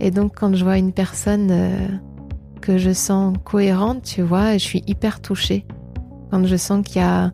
[0.00, 1.88] Et donc, quand je vois une personne euh,
[2.60, 5.66] que je sens cohérente, tu vois, je suis hyper touchée.
[6.30, 7.32] Quand je sens qu'il y a,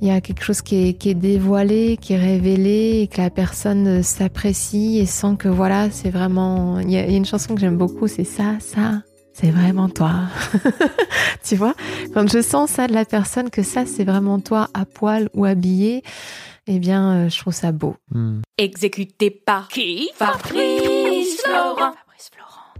[0.00, 3.20] il y a quelque chose qui est, qui est dévoilé, qui est révélé, et que
[3.20, 6.80] la personne s'apprécie et sent que voilà, c'est vraiment.
[6.80, 9.50] Il y, a, il y a une chanson que j'aime beaucoup, c'est ça, ça, c'est
[9.50, 10.12] vraiment toi.
[11.44, 11.74] tu vois,
[12.14, 15.44] quand je sens ça de la personne, que ça, c'est vraiment toi, à poil ou
[15.44, 16.02] habillé,
[16.66, 17.96] eh bien, euh, je trouve ça beau.
[18.58, 20.85] Exécuté par qui Fabrice
[21.42, 21.92] Florent.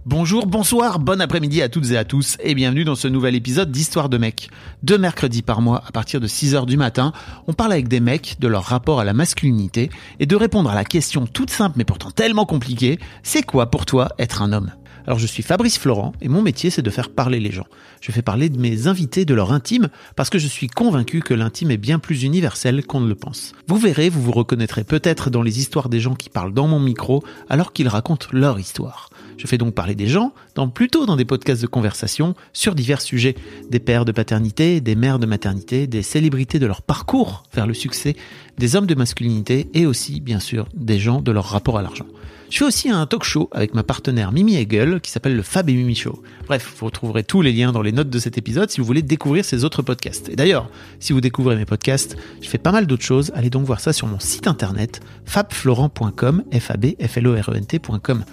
[0.05, 3.71] Bonjour, bonsoir, bon après-midi à toutes et à tous et bienvenue dans ce nouvel épisode
[3.71, 4.49] d'Histoire de mecs.
[4.83, 7.11] Deux mercredis par mois à partir de 6h du matin,
[7.47, 10.75] on parle avec des mecs de leur rapport à la masculinité et de répondre à
[10.75, 14.71] la question toute simple mais pourtant tellement compliquée, c'est quoi pour toi être un homme?
[15.07, 17.65] Alors je suis Fabrice Florent et mon métier c'est de faire parler les gens.
[18.01, 21.33] Je fais parler de mes invités de leur intime parce que je suis convaincu que
[21.33, 23.53] l'intime est bien plus universel qu'on ne le pense.
[23.67, 26.79] Vous verrez, vous vous reconnaîtrez peut-être dans les histoires des gens qui parlent dans mon
[26.79, 29.09] micro alors qu'ils racontent leur histoire.
[29.37, 30.33] Je fais donc parler des gens,
[30.73, 33.35] plutôt dans des podcasts de conversation, sur divers sujets.
[33.69, 37.75] Des pères de paternité, des mères de maternité, des célébrités de leur parcours vers le
[37.75, 38.15] succès,
[38.57, 42.07] des hommes de masculinité et aussi, bien sûr, des gens de leur rapport à l'argent.
[42.49, 45.69] Je fais aussi un talk show avec ma partenaire Mimi Hegel qui s'appelle le Fab
[45.69, 46.23] et Mimi Show.
[46.47, 49.01] Bref, vous retrouverez tous les liens dans les notes de cet épisode si vous voulez
[49.01, 50.29] découvrir ces autres podcasts.
[50.29, 53.31] Et d'ailleurs, si vous découvrez mes podcasts, je fais pas mal d'autres choses.
[53.35, 57.35] Allez donc voir ça sur mon site internet fabflorent.com, f a b f l o
[57.35, 58.23] r e t.com.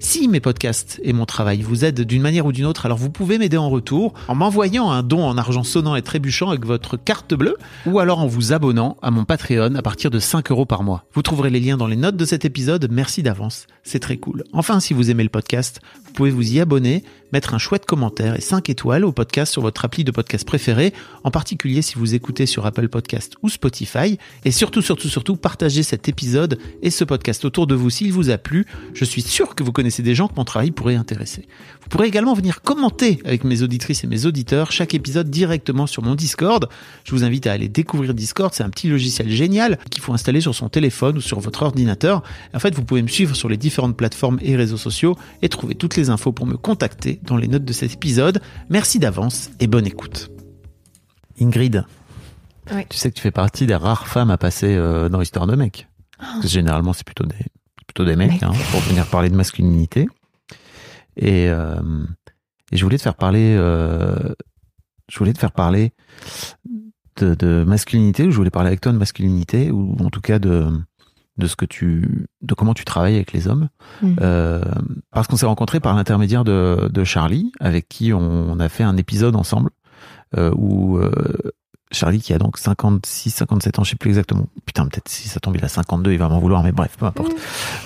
[0.00, 3.10] Si mes podcasts et mon travail vous aident d'une manière ou d'une autre, alors vous
[3.10, 6.96] pouvez m'aider en retour en m'envoyant un don en argent sonnant et trébuchant avec votre
[6.96, 10.66] carte bleue ou alors en vous abonnant à mon Patreon à partir de 5 euros
[10.66, 11.04] par mois.
[11.12, 12.88] Vous trouverez les liens dans les notes de cet épisode.
[12.90, 13.66] Merci d'avance.
[13.82, 14.44] C'est très cool.
[14.52, 17.02] Enfin, si vous aimez le podcast, vous pouvez vous y abonner,
[17.32, 20.92] mettre un chouette commentaire et 5 étoiles au podcast sur votre appli de podcast préféré,
[21.24, 24.18] en particulier si vous écoutez sur Apple Podcast ou Spotify.
[24.44, 28.30] Et surtout, surtout, surtout, partagez cet épisode et ce podcast autour de vous s'il vous
[28.30, 28.66] a plu.
[28.94, 31.46] Je suis sûr que vous connaissez des gens que mon travail pourrait intéresser.
[31.82, 36.02] Vous pourrez également venir commenter avec mes auditrices et mes auditeurs chaque épisode directement sur
[36.02, 36.68] mon Discord.
[37.04, 40.40] Je vous invite à aller découvrir Discord, c'est un petit logiciel génial qu'il faut installer
[40.40, 42.22] sur son téléphone ou sur votre ordinateur.
[42.54, 45.74] En fait, vous pouvez me suivre sur les différentes plateformes et réseaux sociaux et trouver
[45.74, 48.40] toutes les infos pour me contacter dans les notes de cet épisode.
[48.68, 50.30] Merci d'avance et bonne écoute.
[51.40, 51.84] Ingrid,
[52.72, 52.82] Oui.
[52.88, 55.54] tu sais que tu fais partie des rares femmes à passer euh, dans Histoire de
[55.56, 55.88] mec.
[56.18, 57.36] Parce que généralement, c'est plutôt des,
[57.86, 58.42] plutôt des mecs Mec.
[58.42, 60.08] hein, pour venir parler de masculinité.
[61.16, 61.80] Et, euh,
[62.72, 64.34] et je voulais te faire parler, euh,
[65.08, 65.92] je voulais te faire parler
[67.16, 70.38] de, de masculinité, ou je voulais parler avec toi de masculinité, ou en tout cas
[70.40, 70.68] de
[71.38, 73.68] de ce que tu, de comment tu travailles avec les hommes,
[74.02, 74.16] Mhm.
[74.20, 74.60] Euh,
[75.12, 78.96] parce qu'on s'est rencontrés par l'intermédiaire de, de Charlie, avec qui on, a fait un
[78.96, 79.70] épisode ensemble
[80.36, 81.10] euh, où euh,
[81.90, 84.46] Charlie qui a donc 56, 57 ans, je sais plus exactement.
[84.66, 87.06] Putain, peut-être si ça tombe, il a 52, il va m'en vouloir, mais bref, peu
[87.06, 87.32] importe.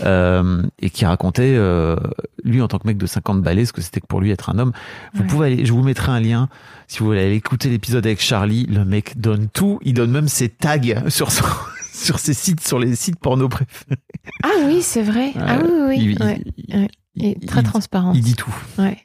[0.04, 1.96] Euh, et qui racontait, euh,
[2.42, 4.50] lui en tant que mec de 50 balais, ce que c'était que pour lui être
[4.50, 4.72] un homme.
[5.14, 5.26] Vous Ouais.
[5.28, 6.48] pouvez aller, je vous mettrai un lien
[6.88, 8.66] si vous voulez aller écouter l'épisode avec Charlie.
[8.66, 11.44] Le mec donne tout, il donne même ses tags sur son,
[12.04, 14.00] sur ses sites, sur les sites porno préférés.
[14.42, 15.32] Ah oui, c'est vrai.
[15.36, 15.97] ah oui, oui, oui.
[16.19, 16.42] Il- ouais.
[16.56, 16.88] il- ouais.
[17.14, 18.12] il- Et très transparent.
[18.14, 18.54] Il dit tout.
[18.78, 18.98] Ouais.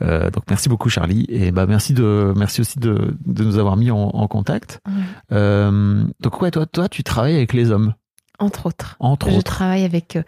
[0.00, 3.76] Euh, donc merci beaucoup Charlie et bah merci de merci aussi de, de nous avoir
[3.76, 4.80] mis en, en contact.
[4.86, 4.92] Ouais.
[5.32, 7.92] Euh, donc ouais toi toi tu travailles avec les hommes
[8.38, 8.96] Entre autres.
[8.98, 9.44] entre je autres.
[9.52, 10.22] travaille avec, euh,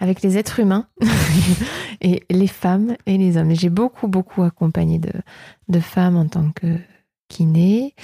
[0.00, 0.86] avec les êtres humains
[2.00, 3.54] et les femmes et les hommes.
[3.54, 5.12] J'ai beaucoup, beaucoup accompagné de,
[5.68, 6.66] de femmes en tant que
[7.28, 7.94] kiné.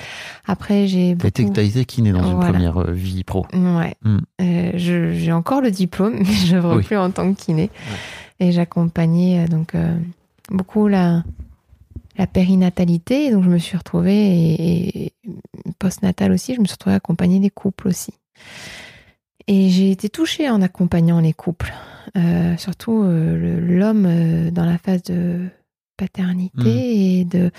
[0.47, 1.53] Après, j'ai beaucoup...
[1.53, 2.53] t'as été kiné dans une Voilà.
[2.53, 3.47] première euh, vie pro.
[3.53, 3.95] Ouais.
[4.03, 4.19] Hmm.
[4.41, 6.85] Euh, j'ai encore le diplôme, mais je ne Oui.
[6.85, 7.71] plus en tant que kiné.
[8.41, 9.97] Et j'accompagnais euh, donc euh,
[10.51, 11.25] beaucoup la,
[12.19, 13.31] la périnatalité.
[13.31, 15.13] Donc je me suis retrouvée, et, et
[15.79, 18.13] postnatal aussi, je me suis retrouvée à accompagner les couples aussi.
[19.47, 21.73] Et j'ai été touchée en accompagnant les couples,
[22.17, 25.49] Euh, surtout l'homme dans la phase de
[25.97, 27.51] paternité et de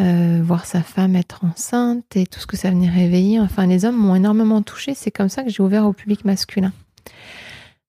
[0.00, 3.40] euh, voir sa femme être enceinte et tout ce que ça venait réveiller.
[3.40, 4.94] Enfin, les hommes m'ont énormément touchée.
[4.94, 6.72] C'est comme ça que j'ai ouvert au public masculin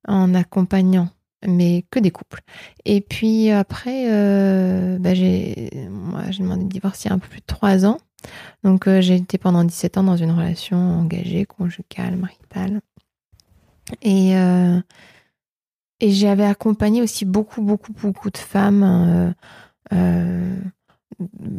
[0.07, 1.09] en accompagnant,
[1.45, 2.41] mais que des couples.
[2.85, 5.69] Et puis après, euh, bah, j'ai
[6.39, 7.99] demandé de divorce il y a un peu plus de trois ans.
[8.63, 12.81] Donc euh, j'ai été pendant 17 ans dans une relation engagée, conjugale, maritale.
[14.01, 14.33] Et,
[15.99, 19.33] et j'avais accompagné aussi beaucoup, beaucoup, beaucoup de femmes.
[19.93, 20.59] Euh,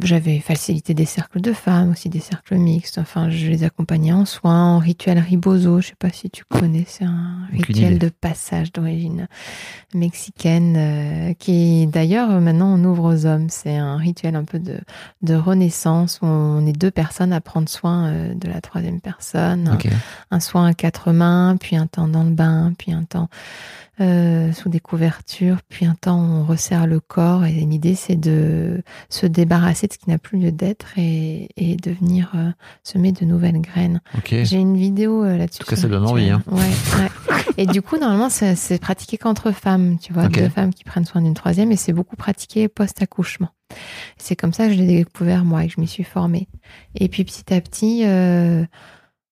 [0.02, 2.96] j'avais facilité des cercles de femmes, aussi des cercles mixtes.
[2.98, 5.80] Enfin, je les accompagnais en soins, en rituel riboso.
[5.80, 8.06] Je sais pas si tu connais, c'est un Aucune rituel idée.
[8.06, 9.28] de passage d'origine
[9.94, 13.50] mexicaine euh, qui, d'ailleurs, maintenant on ouvre aux hommes.
[13.50, 14.78] C'est un rituel un peu de,
[15.22, 19.76] de renaissance où on est deux personnes à prendre soin euh, de la troisième personne.
[20.30, 23.28] Un soin à quatre mains, puis un temps dans le bain, puis un temps
[24.00, 27.44] euh, sous des couvertures, puis un temps on resserre le corps.
[27.44, 31.76] Et l'idée, c'est de se débarrasser de ce qui n'a plus lieu d'être et, et
[31.76, 32.50] de venir euh,
[32.82, 34.00] semer de nouvelles graines.
[34.16, 34.34] Ok.
[34.42, 35.62] J'ai une vidéo euh, là-dessus.
[35.62, 36.42] En tout cas, ça donne envie, hein.
[36.50, 37.42] Ouais, ouais.
[37.56, 41.04] Et du coup, normalement, c'est c'est pratiqué qu'entre femmes, tu vois, deux femmes qui prennent
[41.04, 43.48] soin d'une troisième, et c'est beaucoup pratiqué post-accouchement.
[44.16, 46.48] C'est comme ça que je l'ai découvert moi et que je m'y suis formée.
[46.94, 48.02] Et puis petit à petit,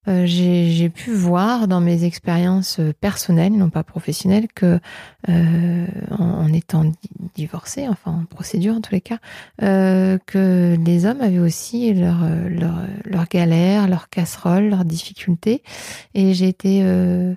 [0.09, 4.81] euh, euh, j'ai pu voir dans mes expériences euh, personnelles, non pas professionnelles, que
[5.29, 5.87] euh,
[6.19, 6.97] en, étant di-
[7.35, 9.19] divorcée, enfin en procédure en tous les cas,
[9.63, 15.63] euh, que les hommes avaient aussi leurs leur, leur galères, leurs casseroles, leurs difficultés.
[16.15, 17.35] Et j'ai été euh,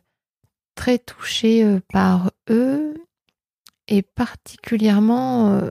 [0.76, 2.94] très touchée euh, par eux
[3.88, 5.70] et particulièrement euh,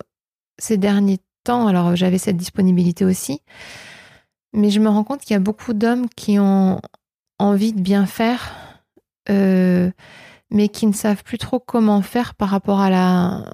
[0.59, 1.67] ces derniers temps.
[1.67, 3.41] Alors j'avais cette disponibilité aussi,
[4.53, 6.81] mais je me rends compte qu'il y a beaucoup d'hommes qui ont
[7.39, 8.51] envie de bien faire,
[9.31, 9.91] euh,
[10.51, 13.45] mais qui ne savent plus trop comment faire par rapport à la,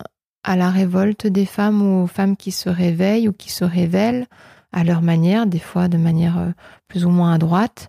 [0.44, 4.26] à la révolte des femmes ou aux femmes qui se réveillent ou qui se révèlent
[4.72, 6.50] à leur manière, des fois de manière euh,
[6.88, 7.88] plus ou moins à droite,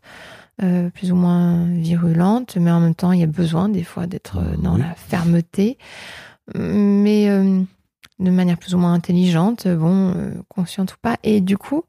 [0.64, 4.08] euh, plus ou moins virulente, mais en même temps, il y a besoin des fois
[4.08, 4.82] d'être euh, dans Oui.
[4.82, 5.78] la fermeté,
[6.56, 7.62] mais euh,
[8.20, 11.18] de manière plus ou moins intelligente, bon, euh, consciente ou pas.
[11.24, 11.84] Et du coup,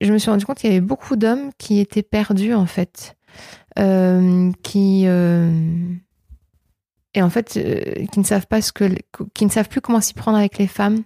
[0.00, 3.16] je me suis rendu compte qu'il y avait beaucoup d'hommes qui étaient perdus en fait,
[3.78, 5.50] euh, qui euh,
[7.14, 8.94] et en fait euh, qui ne savent pas ce que,
[9.34, 11.02] qui ne savent plus comment s'y prendre avec les femmes,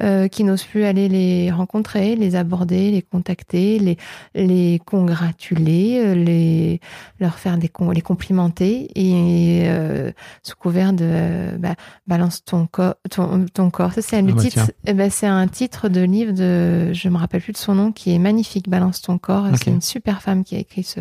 [0.00, 3.96] euh, qui n'osent plus aller les rencontrer, les aborder, les contacter, les
[4.34, 6.80] les congratuler, euh, les
[7.18, 8.88] leur faire des les complimenter.
[8.94, 10.10] Et euh,
[10.42, 11.74] sous couvert de bah,
[12.06, 13.92] balance ton corps ton, ton corps.
[13.92, 17.08] Ça c'est le Ah bah titre eh ben, c'est un titre de livre de je
[17.08, 19.46] me rappelle plus de son nom qui est magnifique balance ton corps.
[19.56, 21.00] C'est une super femme qui a écrit ce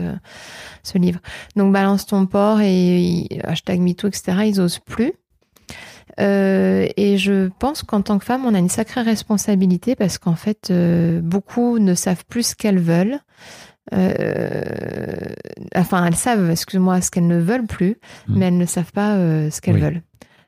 [0.83, 1.19] ce livre.
[1.55, 5.13] Donc balance ton porc et hashtag MeToo etc ils osent plus
[6.21, 10.35] Euh, et je pense qu'en tant que femme, on a une sacrée responsabilité parce qu'en
[10.35, 13.19] fait, euh, beaucoup ne savent plus ce qu'elles veulent.
[13.93, 14.63] Euh,
[15.75, 18.37] enfin, elles savent, excuse-moi, ce qu'elles ne veulent plus, Mm.
[18.37, 19.81] mais elles ne savent pas ce qu'elles Oui.
[19.81, 20.01] veulent.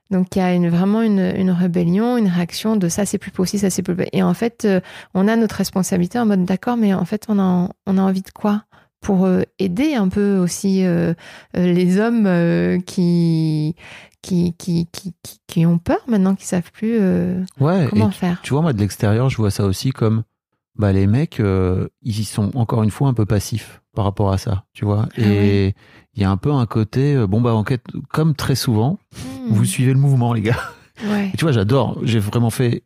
[0.09, 3.31] Donc il y a une, vraiment une, une rébellion, une réaction de ça c'est plus
[3.31, 4.09] possible, ça c'est plus possible.
[4.17, 4.67] Et en fait,
[5.13, 8.21] on a notre responsabilité en mode d'accord, mais en fait on a, on a envie
[8.21, 8.65] de quoi?
[8.99, 9.27] Pour
[9.57, 11.13] aider un peu aussi euh,
[11.55, 13.75] les hommes euh, qui,
[14.21, 17.87] qui, qui, qui, qui, qui ont peur maintenant, qui savent plus euh, Ouais.
[17.89, 18.39] comment faire.
[18.43, 20.23] Tu vois, moi, de l'extérieur, je vois ça aussi comme
[20.75, 24.37] bah, les mecs, euh, ils sont encore une fois un peu passifs par rapport à
[24.37, 25.07] ça, tu vois.
[25.17, 25.75] Ah et
[26.15, 28.97] il y a un peu un côté, euh, bon, bah, en fait, comme très souvent,
[29.15, 29.53] Hmm.
[29.53, 30.59] vous suivez le mouvement, les gars.
[31.09, 32.83] Ouais, Et tu vois, j'adore, j'ai vraiment fait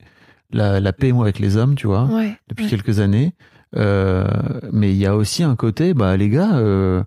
[0.51, 3.33] la, la paix, moi, avec les hommes, tu vois, ouais, depuis quelques années.
[3.75, 4.25] Euh,
[4.71, 7.03] mais il y a aussi un côté, bah, les gars, euh,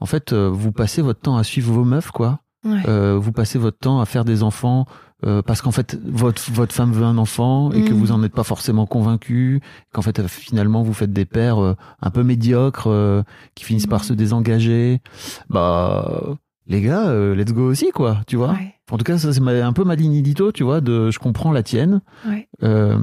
[0.00, 2.38] en fait, vous passez votre temps à suivre vos meufs, quoi.
[2.64, 2.82] Ouais.
[2.88, 4.86] Euh, vous passez votre temps à faire des enfants
[5.24, 7.98] euh, parce qu'en fait votre votre femme veut un enfant et que Mhm.
[7.98, 9.60] vous en êtes pas forcément convaincu
[9.92, 13.22] qu'en fait euh, finalement vous faites des pères euh, un peu médiocres euh,
[13.54, 14.06] qui finissent par Mhm.
[14.06, 15.00] se désengager
[15.48, 19.32] bah les gars euh, let's go aussi quoi tu vois ouais, en tout cas ça
[19.32, 22.48] c'est un peu ma ligne édito tu vois de je comprends la tienne ouais.
[22.62, 22.98] euh,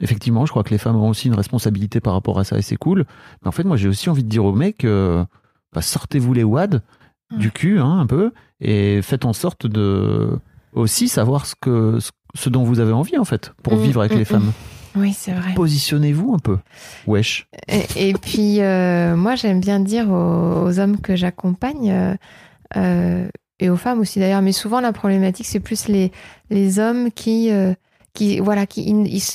[0.00, 2.62] effectivement je crois que les femmes ont aussi une responsabilité par rapport à ça et
[2.62, 3.04] c'est cool
[3.42, 5.24] mais en fait moi j'ai aussi envie de dire aux mecs euh,
[5.72, 6.80] bah, sortez-vous les wads
[7.38, 10.30] du cul hein, un peu et faites en sorte de
[10.74, 11.98] aussi savoir ce que
[12.34, 14.52] ce, dont vous avez envie en fait pour Mm, vivre avec mm, les femmes.
[14.94, 15.54] Oui, c'est vrai.
[15.54, 16.58] Positionnez-vous un peu.
[17.06, 17.46] Wesh.
[17.68, 22.14] Et, et puis, euh, moi, j'aime bien dire aux, aux hommes que j'accompagne, euh,
[22.76, 23.26] euh,
[23.58, 26.12] et aux femmes aussi d'ailleurs, mais souvent la problématique, c'est plus les,
[26.50, 27.50] les hommes qui,
[28.12, 28.92] qui, voilà, qui,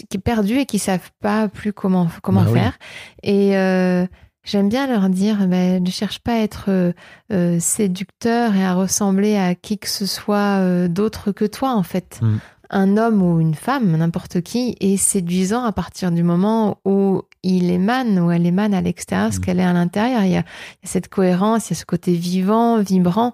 [0.09, 2.59] qui perdus et qui savent pas plus comment, comment Bah oui.
[2.59, 2.77] faire.
[3.23, 4.05] Et euh,
[4.47, 6.93] j'aime bien leur dire, ben, ne cherche pas à être euh,
[7.31, 11.83] euh, séducteur et à ressembler à qui que ce soit euh, d'autre que toi, en
[11.83, 12.19] fait.
[12.21, 12.37] Mm.
[12.69, 17.69] Un homme ou une femme, n'importe qui, est séduisant à partir du moment où il
[17.71, 19.41] émane ou elle émane à l'extérieur ce Mm.
[19.41, 20.24] qu'elle est à l'intérieur.
[20.24, 20.43] Il y a
[20.83, 23.33] cette cohérence, il y a ce côté vivant, vibrant.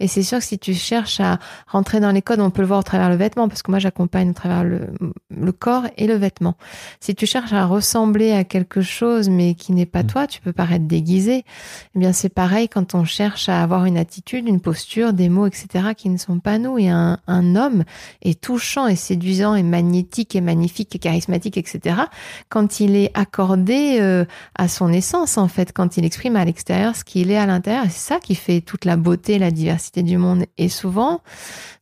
[0.00, 2.68] Et c'est sûr que si tu cherches à rentrer dans les codes, on peut le
[2.68, 4.88] voir au travers le vêtement, parce que moi j'accompagne au travers le,
[5.30, 6.56] le corps et le vêtement.
[7.00, 10.06] Si tu cherches à ressembler à quelque chose mais qui n'est pas Mm.
[10.08, 11.44] toi, tu peux paraître déguisé.
[11.94, 15.46] Eh bien c'est pareil quand on cherche à avoir une attitude, une posture, des mots,
[15.46, 15.94] etc.
[15.96, 16.76] qui ne sont pas nous.
[16.78, 17.84] Et un, un homme
[18.20, 21.96] est touchant et séduisant et magnétique et magnifique et charismatique, etc.
[22.48, 24.24] quand il est accordé euh,
[24.56, 27.84] à son essence en fait, quand il exprime à l'extérieur ce qu'il est à l'intérieur.
[27.84, 30.44] C'est ça qui fait toute la beauté, la diversité du monde.
[30.58, 31.20] Et souvent,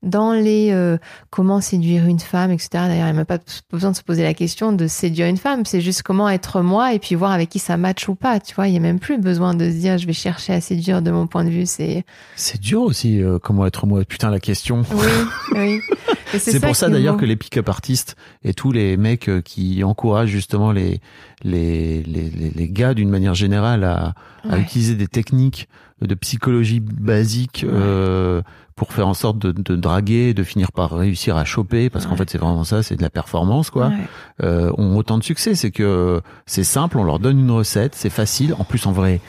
[0.02, 0.99] dans les euh,
[1.30, 2.68] comment séduire une femme, etc.
[2.72, 3.38] D'ailleurs, il n'y a même pas
[3.70, 5.64] besoin de se poser la question de séduire une femme.
[5.64, 8.40] C'est juste comment être moi et puis voir avec qui ça match ou pas.
[8.40, 10.61] Tu vois, il n'y a même plus besoin de se dire je vais chercher à
[10.61, 11.66] séduire de mon point de vue.
[11.66, 12.04] C'est
[12.37, 14.04] C'est dur aussi, euh, comment être moi.
[14.04, 14.82] Putain, la question.
[14.92, 15.06] oui,
[15.54, 15.80] oui.
[16.38, 20.30] C'est pour ça d'ailleurs que les pick-up artistes et tous les mecs euh, qui encouragent
[20.30, 21.00] justement les
[21.42, 24.14] les les, les, les gars d'une manière générale à,
[24.48, 25.68] à utiliser des techniques
[26.00, 28.42] de psychologie basique euh,
[28.74, 32.16] pour faire en sorte de, de draguer, de finir par réussir à choper, parce qu'en
[32.16, 33.88] fait c'est vraiment ça, c'est de la performance quoi.
[33.88, 33.94] Ouais.
[34.42, 38.10] Euh, ont autant de succès, c'est que c'est simple, on leur donne une recette, c'est
[38.10, 38.54] facile.
[38.58, 39.20] En plus en vrai,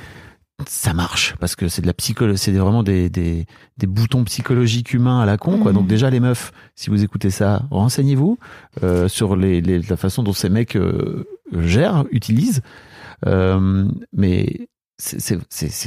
[0.67, 3.45] ça marche parce que c'est de la psychologie, c'est vraiment des, des,
[3.77, 5.71] des boutons psychologiques humains à la con, quoi.
[5.71, 5.79] Mhm.
[5.79, 8.37] Donc déjà les meufs, si vous écoutez ça, renseignez-vous
[8.83, 11.25] euh, sur les, les, la façon dont ces mecs euh,
[11.59, 12.61] gèrent, utilisent.
[13.25, 14.67] Euh, mais
[14.99, 15.39] c'est-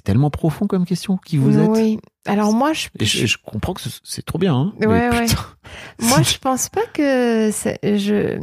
[0.03, 1.69] tellement profond comme question qui vous êtes.
[1.71, 1.99] Oui.
[2.27, 4.55] Alors moi, je, Et je, comprends que ce- c'est trop bien.
[4.55, 5.27] Hein, mais Ouais, ouais.
[6.01, 7.51] Moi, je pense pas que
[7.83, 8.39] je,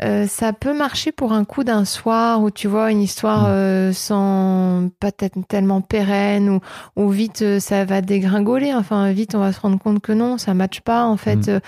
[0.00, 3.46] euh, ça peut marcher pour un coup d'un soir où tu vois une histoire Mm.
[3.48, 6.60] euh, sans pas tellement pérenne ou,
[6.96, 8.72] ou vite euh, ça va dégringoler.
[8.72, 11.46] Enfin, vite on va se rendre compte que non, ça matche pas en fait.
[11.48, 11.50] Mm.
[11.50, 11.60] Euh,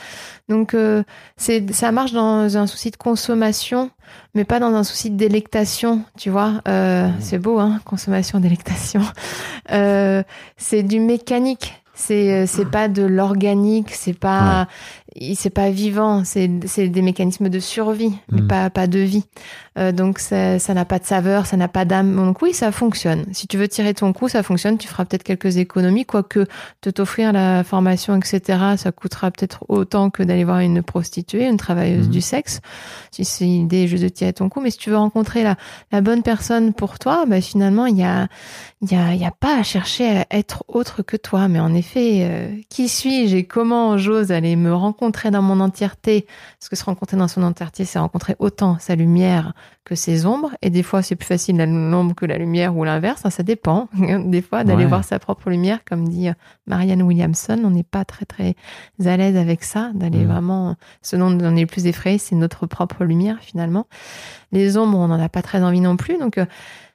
[0.49, 1.03] Donc euh,
[1.37, 3.91] c'est ça marche dans un souci de consommation,
[4.35, 6.03] mais pas dans un souci de délectation.
[6.17, 7.13] Tu vois, euh, Mm.
[7.21, 9.03] c'est beau, hein, consommation, délectation.
[9.71, 10.23] Euh,
[10.59, 11.83] c'est du mécanique.
[11.95, 14.67] C'est euh, c'est pas de l'organique, c'est pas
[15.35, 18.49] c'est pas vivant, c'est c'est des mécanismes de survie, mais Mm.
[18.49, 19.25] pas pas de vie.
[19.77, 22.15] Euh, donc ça n'a pas de saveur, ça n'a pas d'âme.
[22.15, 23.25] Donc oui, ça fonctionne.
[23.33, 24.79] Si tu veux tirer ton coup, ça fonctionne.
[24.79, 26.47] Tu feras peut-être quelques économies, quoique
[26.83, 28.41] de t'offrir la formation, etc.
[28.77, 32.13] Ça coûtera peut-être autant que d'aller voir une prostituée, une travailleuse Mhm.
[32.13, 32.61] du sexe.
[33.11, 35.57] Si c'est l'idée juste de tirer ton coup, mais si tu veux rencontrer la
[35.93, 38.29] la bonne personne pour toi, bah finalement il y a
[38.83, 41.49] il y a, y a pas à chercher à être autre que toi.
[41.49, 46.27] Mais en effet, euh, qui suis-je et comment j'ose aller me rencontrer dans mon entièreté?
[46.61, 49.55] Parce que se rencontrer dans son entièreté, c'est rencontrer autant sa lumière
[49.85, 50.51] que ses ombres.
[50.63, 53.23] Et des fois, c'est plus facile la- l'ombre que la lumière ou l'inverse.
[53.25, 53.89] hein, ça dépend.
[54.27, 54.89] Des fois, d'aller Ouais.
[54.89, 56.33] voir sa propre lumière, comme dit euh,
[56.67, 58.55] Marianne Williamson, on n'est pas très très
[59.05, 59.91] à l'aise avec ça.
[59.95, 60.27] D'aller Mhm.
[60.33, 63.87] vraiment, ce dont on est le plus effrayé, c'est notre propre lumière finalement.
[64.53, 66.19] Les ombres, on n'en a pas très envie non plus.
[66.19, 66.47] Donc, euh,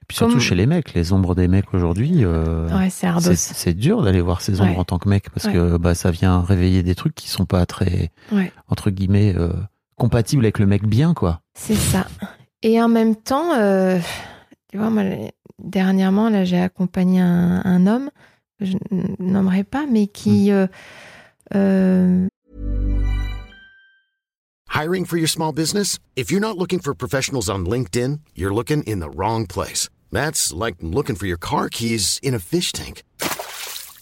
[0.07, 2.25] Puis surtout Comme- chez les mecs, les ombres des mecs aujourd'hui.
[2.25, 4.77] euh, ouais, c'est dur d'aller voir ces ombres Ouais.
[4.79, 5.53] en tant que mec parce Ouais.
[5.53, 8.09] que bah ça vient réveiller des trucs qui sont pas très
[8.69, 9.53] entre guillemets euh,
[9.97, 11.41] compatibles avec le mec bien quoi.
[11.53, 12.07] C'est ça.
[12.61, 13.99] Et en même temps, euh,
[14.71, 15.03] tu vois, moi,
[15.59, 18.09] dernièrement, là, j'ai accompagné un, un homme,
[18.59, 18.77] je
[19.19, 20.51] nommerai pas, mais qui.
[20.51, 20.53] Hmm.
[20.53, 20.67] euh,
[21.55, 22.27] euh,
[24.71, 25.99] Hiring for your small business?
[26.15, 29.89] If you're not looking for professionals on LinkedIn, you're looking in the wrong place.
[30.11, 33.03] That's like looking for your car keys in a fish tank.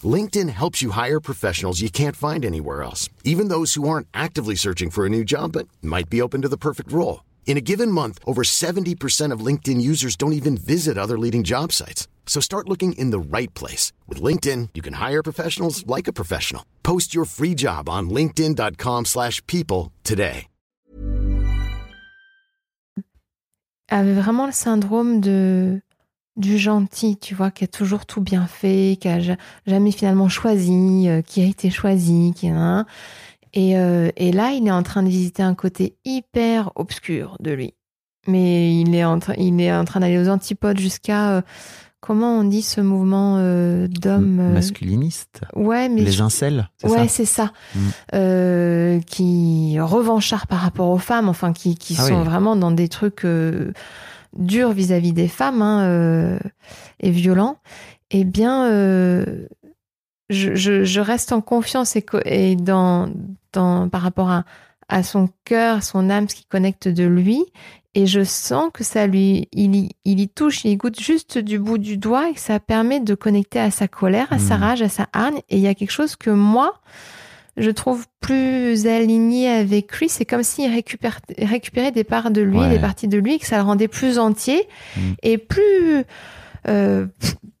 [0.04, 4.54] LinkedIn helps you hire professionals you can't find anywhere else, even those who aren't actively
[4.54, 7.20] searching for a new job but might be open to the perfect role.
[7.48, 11.72] In a given month, over 70% of LinkedIn users don't even visit other leading job
[11.72, 12.06] sites.
[12.26, 13.90] So start looking in the right place.
[14.06, 16.62] With LinkedIn, you can hire professionals like a professional.
[16.82, 20.46] Post your free job on linkedin.com/people slash people today.
[23.90, 25.80] avait vraiment le syndrome de
[26.36, 29.36] du gentil, tu vois, qui a toujours tout bien fait, qui a ja-
[29.66, 32.84] jamais finalement choisi, euh, qui a été choisi, qui a
[33.54, 37.50] et, euh, et là, il est en train de visiter un côté hyper obscur de
[37.52, 37.74] lui.
[38.26, 41.42] Mais il est en train, il est en train d'aller aux antipodes jusqu'à euh,
[42.00, 45.40] comment on dit ce mouvement euh, d'homme euh, Masculiniste.
[45.56, 47.52] Ouais, mais Les je- incels, Ouais, c'est ça.
[47.74, 47.78] Mm.
[48.14, 52.24] Euh, qui revanchard par rapport aux femmes, enfin qui, qui Ah sont oui.
[52.24, 53.72] vraiment dans des trucs euh,
[54.36, 56.38] durs vis-à-vis des femmes hein, euh,
[57.00, 57.56] et violents.
[58.10, 59.46] Eh bien, euh,
[60.30, 63.08] je, je, je reste en confiance et, et dans,
[63.52, 64.44] dans par rapport à,
[64.88, 67.44] à son cœur, son âme, ce qui connecte de lui.
[67.94, 71.38] Et je sens que ça lui, il y, il y touche, il y goûte juste
[71.38, 74.56] du bout du doigt et que ça permet de connecter à sa colère, à sa
[74.56, 74.62] Mm.
[74.62, 75.38] rage, à sa hargne.
[75.48, 76.74] Et il y a quelque chose que moi,
[77.56, 80.08] je trouve, plus aligné avec lui.
[80.08, 82.68] C'est comme s'il récupère, récupérait des parts de lui, Ouais.
[82.68, 85.00] des parties de lui, que ça le rendait plus entier Mm.
[85.24, 86.04] et plus
[86.68, 87.06] euh,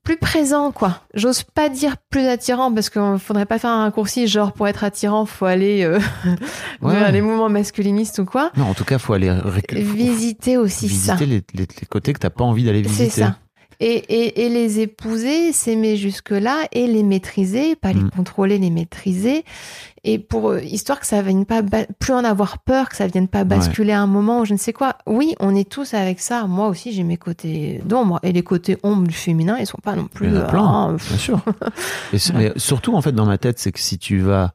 [0.04, 1.00] plus présent, quoi.
[1.14, 4.84] J'ose pas dire plus attirant parce qu'il faudrait pas faire un raccourci genre pour être
[4.84, 5.98] attirant, faut aller euh,
[6.82, 6.94] Ouais.
[6.98, 8.50] vers les mouvements masculinistes ou quoi.
[8.56, 9.30] Non, en tout cas, faut aller
[9.72, 11.14] Visiter aussi ça.
[11.16, 13.10] visiter les, les- les côtés que t'as pas envie d'aller visiter.
[13.10, 13.36] C'est ça.
[13.80, 18.10] Et, et, et les épouser, s'aimer jusque-là et les maîtriser, pas les Mm.
[18.10, 19.44] contrôler, les maîtriser.
[20.02, 23.28] Et pour euh, histoire que ça vienne pas plus en avoir peur, que ça vienne
[23.28, 24.96] pas basculer à un moment ou je ne sais quoi.
[25.06, 26.46] Oui, on est tous avec ça.
[26.48, 29.94] Moi aussi, j'ai mes côtés d'ombre et les côtés ombres du féminin, ils sont pas
[29.94, 30.26] non plus.
[30.28, 31.40] Il y en a plein, ah, bien sûr.
[32.12, 34.54] Et mais surtout, en fait, dans ma tête, c'est que si tu vas,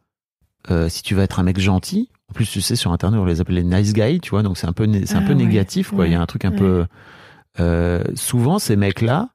[0.69, 3.25] euh, si tu vas être un mec gentil, en plus, tu sais, sur Internet, on
[3.25, 5.29] les appelle les nice guys, tu vois, donc c'est un peu, c'est un Ah peu
[5.29, 6.07] ouais, négatif, quoi.
[6.07, 6.85] Il y a un truc un peu.
[7.59, 9.29] Euh, souvent, ces mecs-là,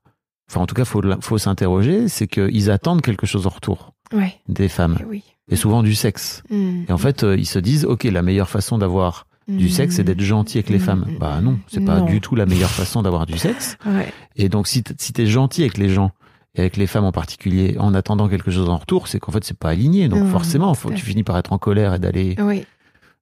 [0.50, 4.34] enfin, en tout cas, faut, faut s'interroger, c'est qu'ils attendent quelque chose en retour ouais,
[4.48, 5.22] des femmes, oui.
[5.50, 6.42] et souvent du sexe.
[6.50, 6.82] Mm.
[6.88, 9.70] Et en fait, euh, ils se disent, ok, la meilleure façon d'avoir du Mm.
[9.70, 10.80] sexe, c'est d'être gentil avec les Mm.
[10.80, 11.06] femmes.
[11.20, 12.04] Bah non, c'est pas Non.
[12.06, 13.78] du tout la meilleure façon d'avoir du sexe.
[13.86, 14.12] Ouais.
[14.36, 16.10] Et donc, si t'es gentil avec les gens,
[16.54, 19.44] et avec les femmes en particulier, en attendant quelque chose en retour, c'est qu'en fait,
[19.44, 20.08] c'est pas aligné.
[20.08, 22.64] Donc, forcément, faut, tu finis par être en colère et d'aller, Oui.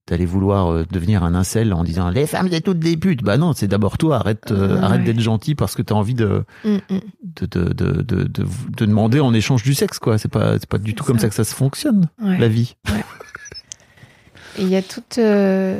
[0.09, 3.23] D'aller vouloir euh, devenir un incel en disant les femmes, c'est toutes des putes.
[3.25, 4.85] Bah non, c'est d'abord toi, arrête, euh, Ouais.
[4.85, 6.99] arrête d'être gentil parce que t'as envie de, Mm, mm.
[7.25, 8.45] de, de, de, de, de,
[8.77, 10.17] de demander en échange du sexe, quoi.
[10.19, 11.29] C'est pas, c'est pas du tout comme ça.
[11.29, 12.39] que ça se fonctionne, Ouais.
[12.39, 12.77] la vie.
[14.59, 15.79] Il y a toute, euh,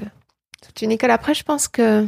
[0.63, 1.11] toute une école.
[1.11, 2.07] Après, je pense que,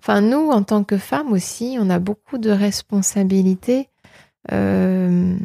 [0.00, 3.88] enfin, nous, en tant que femmes aussi, on a beaucoup de responsabilités
[4.52, 5.36] euh,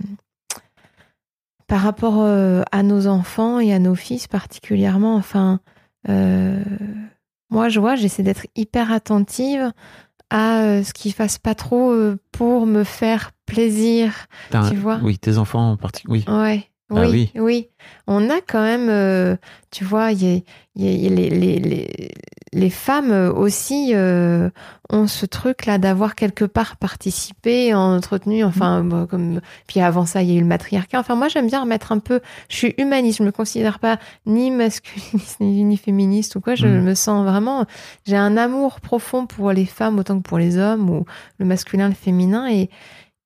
[1.67, 2.23] par rapport
[2.71, 5.15] à nos enfants et à nos fils particulièrement.
[5.15, 5.59] Enfin,
[6.09, 6.63] euh,
[7.49, 9.71] moi, je vois, j'essaie d'être hyper attentive
[10.29, 14.27] à euh, ce qu'ils fassent pas trop euh, pour me faire plaisir.
[14.69, 16.23] Tu vois Oui, tes enfants en particulier.
[16.27, 16.33] Oui.
[16.33, 16.67] Ouais.
[16.89, 17.41] Ah Oui, oui.
[17.41, 17.69] oui,
[18.07, 19.35] On a quand même, euh,
[19.71, 20.39] tu vois, il y a-
[20.75, 22.11] y a- il y a les, les, les,
[22.53, 24.49] les femmes euh, aussi euh,
[24.89, 28.89] ont ce truc-là d'avoir quelque part participé, entretenu, enfin, Mm.
[28.89, 29.41] bon, comme.
[29.67, 30.99] Puis avant ça, il y a eu le matriarcat.
[30.99, 32.19] Enfin, moi, j'aime bien remettre un peu.
[32.49, 36.55] Je suis humaniste, je me considère pas ni masculiniste ni, ni féministe ou quoi.
[36.55, 36.81] Je Mm.
[36.83, 37.65] me sens vraiment.
[38.05, 41.05] J'ai un amour profond pour les femmes autant que pour les hommes ou
[41.39, 42.69] le masculin, le féminin et.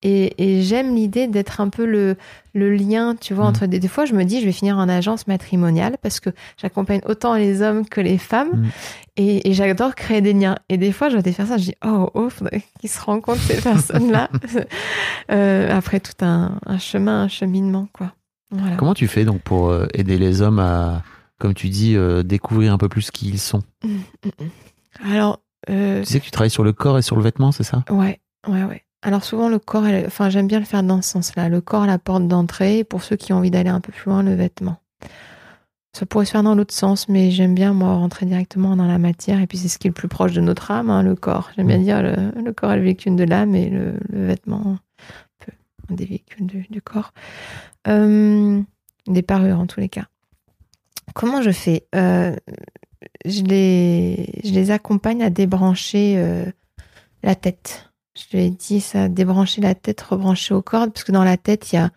[0.09, 2.15] Et, et j'aime l'idée d'être un peu le,
[2.53, 3.49] le lien, tu vois, Mm.
[3.49, 6.29] entre des, des fois, je me dis, je vais finir en agence matrimoniale parce que
[6.61, 8.67] j'accompagne autant les hommes que les femmes Mm.
[9.17, 10.55] et, et j'adore créer des liens.
[10.69, 13.41] Et des fois, je vois des personnes, je dis, oh, oh, faudrait qu'ils se rencontrent
[13.41, 14.29] ces personnes-là
[15.31, 18.13] Euh, après tout un, un chemin, un cheminement, quoi.
[18.51, 18.77] Voilà.
[18.77, 21.03] Comment tu fais donc pour euh, aider les hommes à,
[21.37, 23.61] comme tu dis, euh, découvrir un peu plus qui ils sont?
[23.83, 23.97] Mm.
[25.11, 27.63] Alors, euh, Tu sais que tu travailles sur le corps et sur le vêtement, c'est
[27.65, 27.83] ça?
[27.89, 28.83] Ouais, ouais, ouais.
[29.03, 31.49] Alors souvent le corps, elle- enfin j'aime bien le faire dans ce sens-là.
[31.49, 32.79] Le corps, la porte d'entrée.
[32.79, 34.77] et Pour ceux qui ont envie d'aller un peu plus loin, le vêtement.
[35.93, 38.99] Ça pourrait se faire dans l'autre sens, mais j'aime bien moi rentrer directement dans la
[38.99, 39.39] matière.
[39.41, 41.49] Et puis c'est ce qui est le plus proche de notre âme, hein, le corps.
[41.55, 41.83] J'aime bien Mm.
[41.83, 44.79] dire le, le corps est le véhicule de l'âme et le, le vêtement un
[45.39, 45.51] peu
[45.89, 47.13] un des véhicules du, du corps.
[47.87, 48.61] Euh,
[49.07, 50.05] des parures en tous les cas.
[51.15, 51.87] Comment je fais?
[51.95, 52.35] Euh,
[53.25, 56.45] je, les, je les accompagne à débrancher euh,
[57.23, 57.86] la tête.
[58.17, 61.37] Je lui ai dit ça, débrancher la tête, rebrancher aux cordes, parce que dans la
[61.37, 61.91] tête, il y a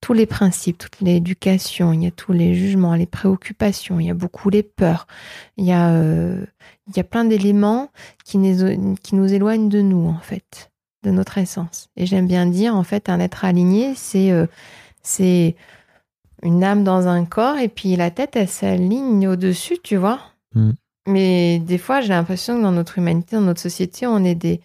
[0.00, 4.10] tous les principes, toute l'éducation, il y a tous les jugements, les préoccupations, il y
[4.10, 5.06] a beaucoup les peurs,
[5.56, 6.44] il y a, euh,
[6.88, 7.88] il y a plein d'éléments
[8.24, 10.72] qui nous, qui nous éloignent de nous, en fait,
[11.04, 11.88] de notre essence.
[11.96, 14.46] Et j'aime bien dire, en fait, un être aligné, c'est euh,
[15.02, 15.56] c'est
[16.42, 20.18] une âme dans un corps, et puis la tête, elle s'aligne au-dessus, tu vois.
[20.54, 20.72] Mm.
[21.06, 24.60] Mais des fois, j'ai l'impression que dans notre humanité, dans notre société, on est des,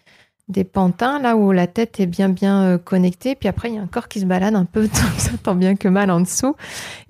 [0.48, 3.36] des pantins, là où la tête est bien, bien euh, connectée.
[3.36, 4.88] Puis après, il y a un corps qui se balade un peu,
[5.44, 6.56] tant bien que mal en dessous.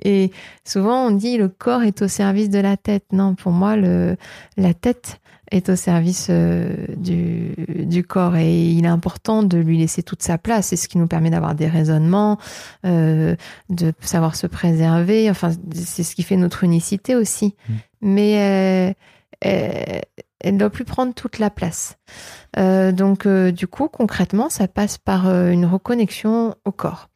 [0.03, 0.31] Et
[0.63, 3.05] souvent, on dit le corps est au service de la tête.
[3.11, 4.17] Non, pour moi, le,
[4.57, 5.19] la tête
[5.51, 10.21] est au service euh, du, du corps et il est important de lui laisser toute
[10.21, 10.67] sa place.
[10.67, 12.37] C'est ce qui nous permet d'avoir des raisonnements,
[12.85, 13.35] euh,
[13.69, 15.29] de savoir se préserver.
[15.29, 17.55] Enfin, c'est ce qui fait notre unicité aussi.
[17.69, 17.73] Mm.
[18.01, 18.93] Mais euh,
[19.41, 20.01] elle,
[20.39, 21.97] elle ne doit plus prendre toute la place.
[22.57, 27.09] Euh, donc, euh, du coup, concrètement, ça passe par euh, une reconnexion au corps.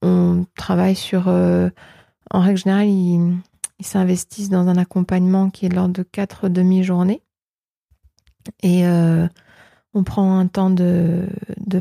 [0.00, 3.36] On travaille sur, en règle générale, ils,
[3.78, 7.22] ils s'investissent dans un accompagnement qui est de l'ordre de quatre demi-journées.
[8.62, 8.84] Et
[9.98, 11.26] on prend un temps de,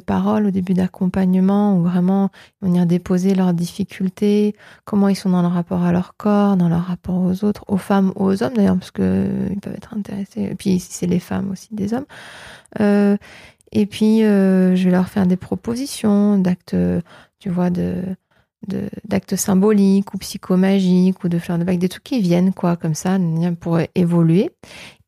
[0.06, 2.30] parole au début d'accompagnement où vraiment
[2.62, 6.70] vont venir déposer leurs difficultés, comment ils sont dans leur rapport à leur corps, dans
[6.70, 10.44] leur rapport aux autres, aux femmes, aux hommes d'ailleurs, parce que ils peuvent être intéressés.
[10.44, 12.06] Et puis si c'est les femmes aussi, des hommes.
[12.80, 13.18] Euh,
[13.72, 16.76] et puis euh, je vais leur faire des propositions d'actes,
[17.40, 18.04] tu vois, de
[19.06, 22.96] d'actes symboliques ou psychomagiques ou de fleurs de bac, des trucs qui viennent, quoi, comme
[22.96, 23.18] ça,
[23.60, 24.50] pour évoluer.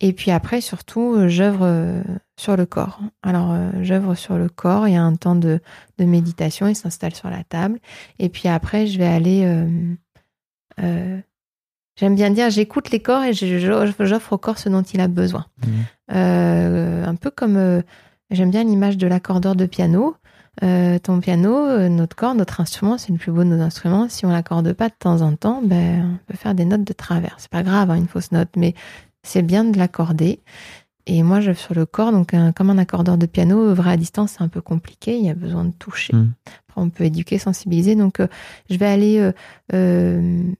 [0.01, 2.03] Et puis après, surtout, j'œuvre
[2.37, 3.01] sur le corps.
[3.21, 5.59] Alors, j'œuvre sur le corps, il y a un temps de,
[5.97, 7.79] de méditation, il s'installe sur la table.
[8.17, 9.43] Et puis après, je vais aller...
[10.81, 11.19] Euh,
[11.97, 15.47] j'aime bien dire, j'écoute les corps et j'offre au corps ce dont il a besoin.
[15.57, 15.71] Mmh.
[16.15, 17.83] Euh, un peu comme...
[18.31, 20.15] J'aime bien l'image de l'accordeur de piano.
[20.61, 24.07] Euh, ton piano, euh, notre corps, notre instrument, c'est le plus beau de nos instruments.
[24.09, 26.93] Si on l'accorde pas de temps en temps, ben, on peut faire des notes de
[26.93, 27.35] travers.
[27.37, 28.75] C'est pas grave, hein, une fausse note, mais
[29.29, 30.39] c'est bien de l'accorder.
[31.05, 34.35] Et moi, je sur le corps, donc comme un accordeur de piano, œuvrer à distance,
[34.37, 35.17] c'est un peu compliqué.
[35.17, 36.15] Il y a besoin de toucher.
[36.15, 36.33] Hmm.
[36.67, 37.95] Après, on peut éduquer, sensibiliser.
[37.95, 38.27] Donc, euh,
[38.69, 39.31] je vais aller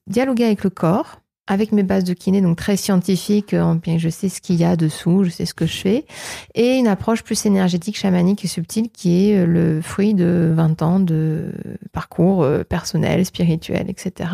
[0.08, 4.08] dialoguer avec le corps avec mes bases de kiné, donc très scientifique, euh, bien je
[4.08, 6.05] sais ce qu'il y a dessous, je sais ce que je fais,
[6.53, 10.82] et une approche plus énergétique, chamanique et subtile qui est euh, le fruit de 20
[10.84, 11.51] ans de
[11.91, 14.29] parcours euh, personnel, spirituel, etc.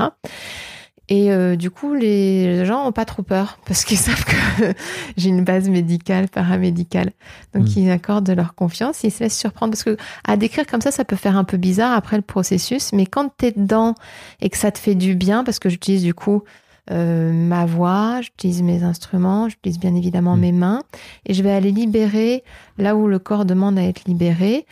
[1.07, 4.73] Et du coup, les gens ont pas trop peur parce qu'ils savent que
[5.17, 7.11] j'ai une base médicale, paramédicale.
[7.53, 7.73] Donc, hmm.
[7.79, 11.05] ils accordent leur confiance, ils se laissent surprendre parce que à décrire comme ça, ça
[11.05, 12.91] peut faire un peu bizarre après le processus.
[12.93, 13.95] Mais quand tu es dedans
[14.41, 16.43] et que ça te fait du bien, parce que j'utilise du coup
[16.91, 20.39] euh, ma voix, j'utilise mes instruments, j'utilise bien évidemment mm.
[20.39, 20.83] mes mains,
[21.25, 22.43] et je vais aller libérer
[22.77, 24.65] là où le corps demande à être libéré,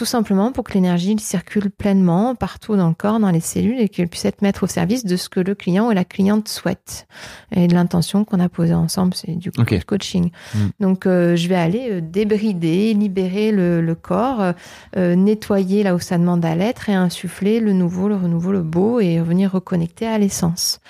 [0.00, 3.90] tout simplement pour que l'énergie circule pleinement partout dans le corps, dans les cellules, et
[3.90, 7.06] qu'elle puisse être mise au service de ce que le client ou la cliente souhaite,
[7.54, 10.30] et de l'intention qu'on a posée ensemble, c'est du coaching.
[10.54, 10.58] Mm.
[10.80, 14.54] Donc euh, je vais aller euh, débrider, libérer le, corps,
[14.96, 19.00] nettoyer là où ça demande à l'être, et insuffler le nouveau, le renouveau, le beau,
[19.00, 20.80] et revenir reconnecter à l'essence.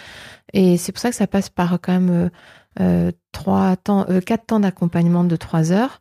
[0.53, 2.29] Et c'est pour ça que ça passe par quand même euh,
[2.81, 6.01] euh, trois temps, euh, quatre temps d'accompagnement de trois heures,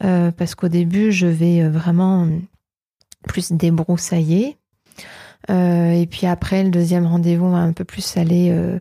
[0.00, 2.28] parce qu'au début, je vais vraiment
[3.28, 4.56] plus débroussailler.
[5.48, 8.78] et puis après, le deuxième rendez-vous, on va un peu plus aller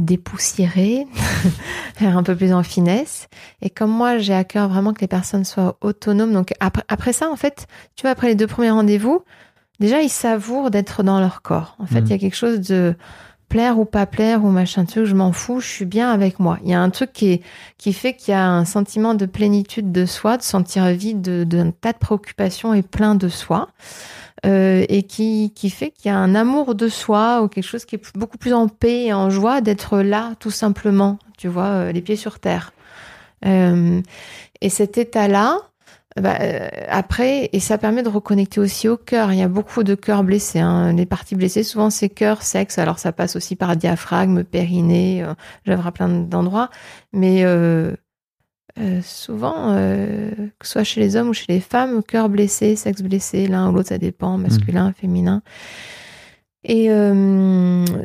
[0.00, 1.06] dépoussiérer,
[1.94, 3.28] faire un peu plus en finesse.
[3.62, 6.32] Et comme moi, j'ai à cœur vraiment que les personnes soient autonomes.
[6.32, 9.22] Donc après, après ça, en fait, tu vois, après les deux premiers rendez-vous,
[9.80, 11.76] déjà, ils savourent d'être dans leur corps.
[11.78, 12.06] En fait, mmh.
[12.06, 12.94] il y a quelque chose de
[13.48, 16.58] plaire ou pas plaire ou machin truc, je m'en fous, je suis bien avec moi.
[16.64, 17.42] Il y a un truc qui,
[17.78, 21.70] qui fait qu'il y a un sentiment de plénitude de soi, de sentir vide d'un
[21.70, 23.68] tas de préoccupations et plein de soi.
[24.44, 27.86] Euh, et qui, qui fait qu'il y a un amour de soi ou quelque chose
[27.86, 31.68] qui est beaucoup plus en paix et en joie d'être là, tout simplement, tu vois,
[31.68, 32.72] euh, les pieds sur terre.
[33.46, 34.02] Euh,
[34.60, 35.58] et cet état-là,
[36.20, 39.32] bah, euh, après, et ça permet de reconnecter aussi au cœur.
[39.32, 40.60] Il y a beaucoup de cœurs blessés.
[40.60, 40.94] Hein.
[40.94, 42.78] Les parties blessées, souvent c'est cœur, sexe.
[42.78, 46.70] Alors ça passe aussi par diaphragme, périnée, euh, à plein d'endroits.
[47.12, 47.92] Mais euh,
[48.78, 52.76] euh souvent, euh, que ce soit chez les hommes ou chez les femmes, cœur blessé,
[52.76, 54.94] sexe blessé, l'un ou l'autre, ça dépend, masculin, mmh.
[54.94, 55.42] féminin.
[56.68, 56.88] Et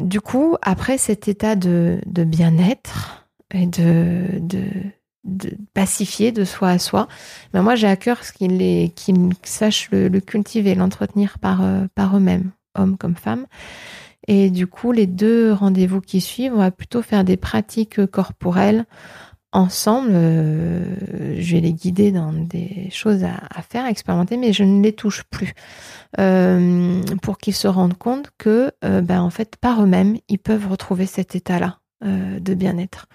[0.02, 4.62] du coup, après cet état de, de bien-être et de, de
[5.24, 7.08] de pacifier de soi à soi.
[7.54, 8.94] Mais moi, j'ai à cœur qu'ils
[9.44, 13.46] sachent le, cultiver, l'entretenir par, euh, par eux-mêmes, hommes comme femmes.
[14.28, 18.86] Et du coup, les deux rendez-vous qui suivent, on va plutôt faire des pratiques corporelles
[19.52, 20.12] ensemble.
[20.12, 20.86] Euh,
[21.40, 24.94] je vais les guider dans des choses à, faire, à expérimenter, mais je ne les
[24.94, 25.54] touche plus.
[26.20, 31.08] Euh, pour qu'ils se rendent compte que, ben, en fait, par eux-mêmes, ils peuvent retrouver
[31.08, 33.08] cet état-là de bien-être.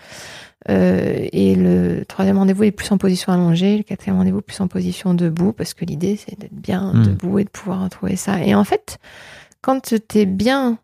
[0.69, 4.69] Euh, et le troisième rendez-vous est plus en position allongée, le quatrième rendez-vous plus en
[4.69, 7.07] position debout, parce que l'idée c'est d'être bien hmm.
[7.07, 8.43] debout et de pouvoir retrouver ça.
[8.43, 8.99] Et en fait,
[9.61, 10.79] quand tu es bien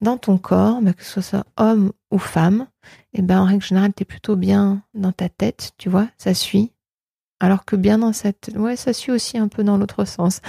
[0.00, 2.66] dans ton corps, bah, que ce soit homme ou femme,
[3.14, 6.34] et ben en règle générale, tu es plutôt bien dans ta tête, tu vois, ça
[6.34, 6.72] suit.
[7.38, 8.50] Alors que bien dans cette...
[8.56, 10.40] Ouais, ça suit aussi un peu dans l'autre sens.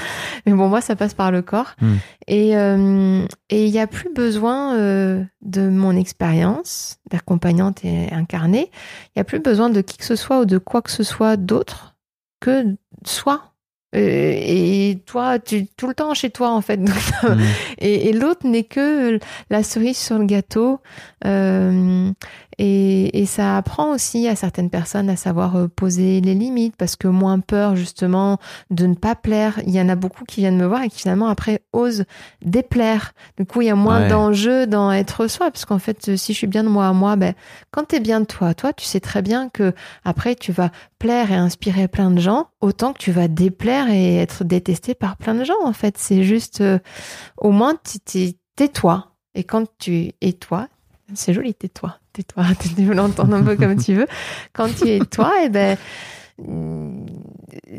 [0.46, 1.76] Mais bon, moi, ça passe par le corps.
[1.82, 1.96] Hmm.
[2.28, 8.72] Et euh, il n'y a plus besoin euh, de mon expérience d'accompagnante et incarnée.
[9.08, 11.04] Il n'y a plus besoin de qui que ce soit ou de quoi que ce
[11.04, 11.96] soit d'autre
[12.40, 13.54] que soi.
[13.96, 16.80] Euh, et toi, tu tout le temps chez toi en fait.
[17.24, 17.40] Hmm.
[17.80, 19.20] et, et l'autre n'est que
[19.50, 20.80] la cerise sur le gâteau.
[21.26, 22.12] Euh,
[22.60, 26.96] et, et, ça apprend aussi à certaines personnes à savoir euh, poser les limites parce
[26.96, 28.40] que moins peur justement
[28.72, 29.60] de ne pas plaire.
[29.68, 32.06] Il y en a beaucoup qui viennent me voir et qui finalement après osent
[32.42, 33.14] déplaire.
[33.38, 36.38] Du coup, il y a moins d'enjeux dans être soi parce qu'en fait, si je
[36.38, 37.36] suis bien de moi à moi, ben
[37.72, 41.32] quand t'es bien de toi, toi, tu sais très bien que après tu vas plaire
[41.32, 45.36] et inspirer plein de gens autant que tu vas déplaire et être détesté par plein
[45.36, 45.64] de gens.
[45.64, 46.80] En fait, c'est juste euh,
[47.38, 47.76] au moins
[48.56, 49.14] t'es toi.
[49.36, 50.68] Et quand tu es toi,
[51.14, 54.08] c'est joli, tais-toi, tais-toi, tu veux l'entendre un peu comme tu veux.
[54.54, 55.78] Quand tu es toi, et eh ben,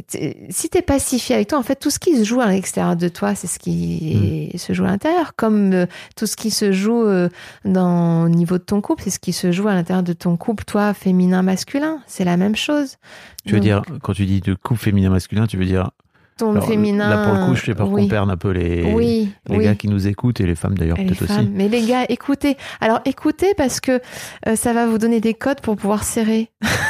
[0.09, 2.97] t'es- si t'es pacifié avec toi, en fait, tout ce qui se joue à l'extérieur
[2.97, 5.35] de toi, c'est ce qui se joue à l'intérieur.
[5.37, 7.29] Comme euh, tout ce qui se joue euh,
[7.65, 10.37] dans, au niveau de ton couple, c'est ce qui se joue à l'intérieur de ton
[10.37, 12.01] couple, toi, féminin, masculin.
[12.07, 12.97] C'est la même chose.
[13.45, 15.91] Tu veux Donc, dire, quand tu dis de couple féminin-masculin, tu veux dire.
[16.39, 17.09] Ton alors, féminin.
[17.11, 18.03] Là, pour le coup, je sais pas oui.
[18.05, 19.65] qu'on perde un peu les, Oui, les oui.
[19.65, 21.49] gars qui nous écoutent et les femmes d'ailleurs, peut-être aussi.
[21.53, 22.57] Mais les gars, écoutez.
[22.81, 24.01] Alors écoutez parce que
[24.47, 26.51] euh, ça va vous donner des codes pour pouvoir serrer.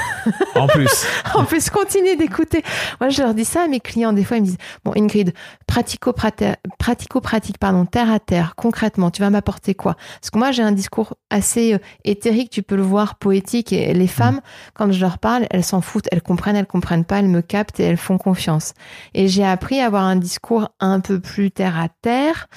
[0.54, 1.06] En plus.
[1.34, 2.62] en plus, continuez d'écouter.
[3.00, 4.12] Moi, je leur dis ça à mes clients.
[4.12, 5.32] Des fois, ils me disent Bon, Ingrid,
[5.66, 9.96] pratico-pratique, pardon, terre à terre, concrètement, tu vas m'apporter quoi?
[10.20, 13.72] Parce que moi, j'ai un discours assez euh, éthérique, tu peux le voir, poétique.
[13.72, 14.40] Et les femmes,
[14.74, 16.08] quand je leur parle, elles s'en foutent.
[16.12, 18.74] Elles comprennent, elles comprennent pas, elles me captent et elles font confiance.
[19.14, 22.48] Et j'ai appris à avoir un discours un peu plus terre à terre.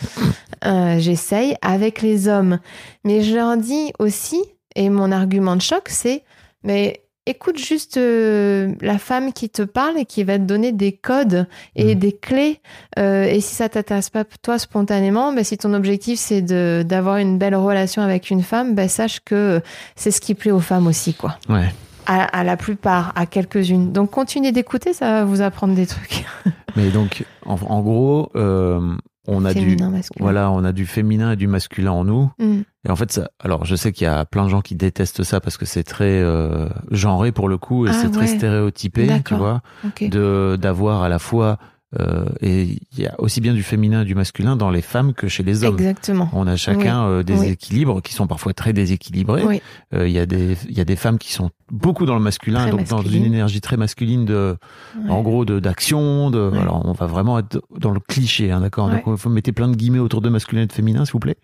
[0.64, 2.60] Euh, J'essaye avec les hommes.
[3.04, 4.44] Mais je leur dis aussi,
[4.76, 6.24] et mon argument de choc, c'est
[6.64, 10.92] mais écoute juste euh, la femme qui te parle et qui va te donner des
[10.92, 12.00] codes et Mhm.
[12.00, 12.60] des clés.
[12.98, 17.18] Euh, et si ça t'intéresse pas toi spontanément, ben si ton objectif c'est de d'avoir
[17.18, 19.62] une belle relation avec une femme, ben sache que
[19.96, 21.38] c'est ce qui plaît aux femmes aussi, quoi.
[21.50, 21.72] Ouais.
[22.08, 23.92] À, à la plupart, à quelques-unes.
[23.92, 26.26] Donc continuez d'écouter, ça va vous apprendre des trucs.
[26.76, 28.82] Mais donc, en, en gros, euh,
[29.28, 29.78] on a du.
[29.78, 30.02] Masculin.
[30.20, 32.32] Voilà, on a du féminin et du masculin en nous.
[32.40, 32.62] Mm.
[32.88, 35.24] Et en fait, ça, alors je sais qu'il y a plein de gens qui détestent
[35.24, 39.22] ça parce que c'est très euh, genré pour le coup et Ah c'est très stéréotypé,
[39.26, 39.62] tu vois,
[40.02, 41.58] de d'avoir à la fois
[42.00, 45.14] euh, et il y a aussi bien du féminin et du masculin dans les femmes
[45.14, 45.74] que chez les hommes.
[45.76, 46.30] Exactement.
[46.34, 47.48] On a chacun euh, des Oui.
[47.50, 49.44] équilibres qui sont parfois très déséquilibrés.
[49.46, 49.62] Oui.
[49.94, 52.22] Euh, Il y a des il y a des femmes qui sont beaucoup dans le
[52.22, 53.26] masculin, Très donc dans masculine.
[53.26, 54.58] une énergie très masculine de
[54.98, 55.10] Ouais.
[55.10, 56.30] en gros de d'action.
[56.32, 56.58] De, Ouais.
[56.60, 58.88] Alors on va vraiment être dans le cliché, hein, d'accord?
[58.90, 59.02] Ouais.
[59.06, 61.38] Donc faut mettre plein de guillemets autour de masculin et de féminin, s'il vous plaît.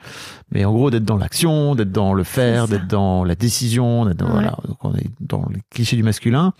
[0.51, 4.17] Mais en gros d'être dans l'action, d'être dans le faire, d'être dans la décision, d'être
[4.17, 4.57] dans, voilà.
[4.67, 6.53] Donc on est dans les clichés du masculin,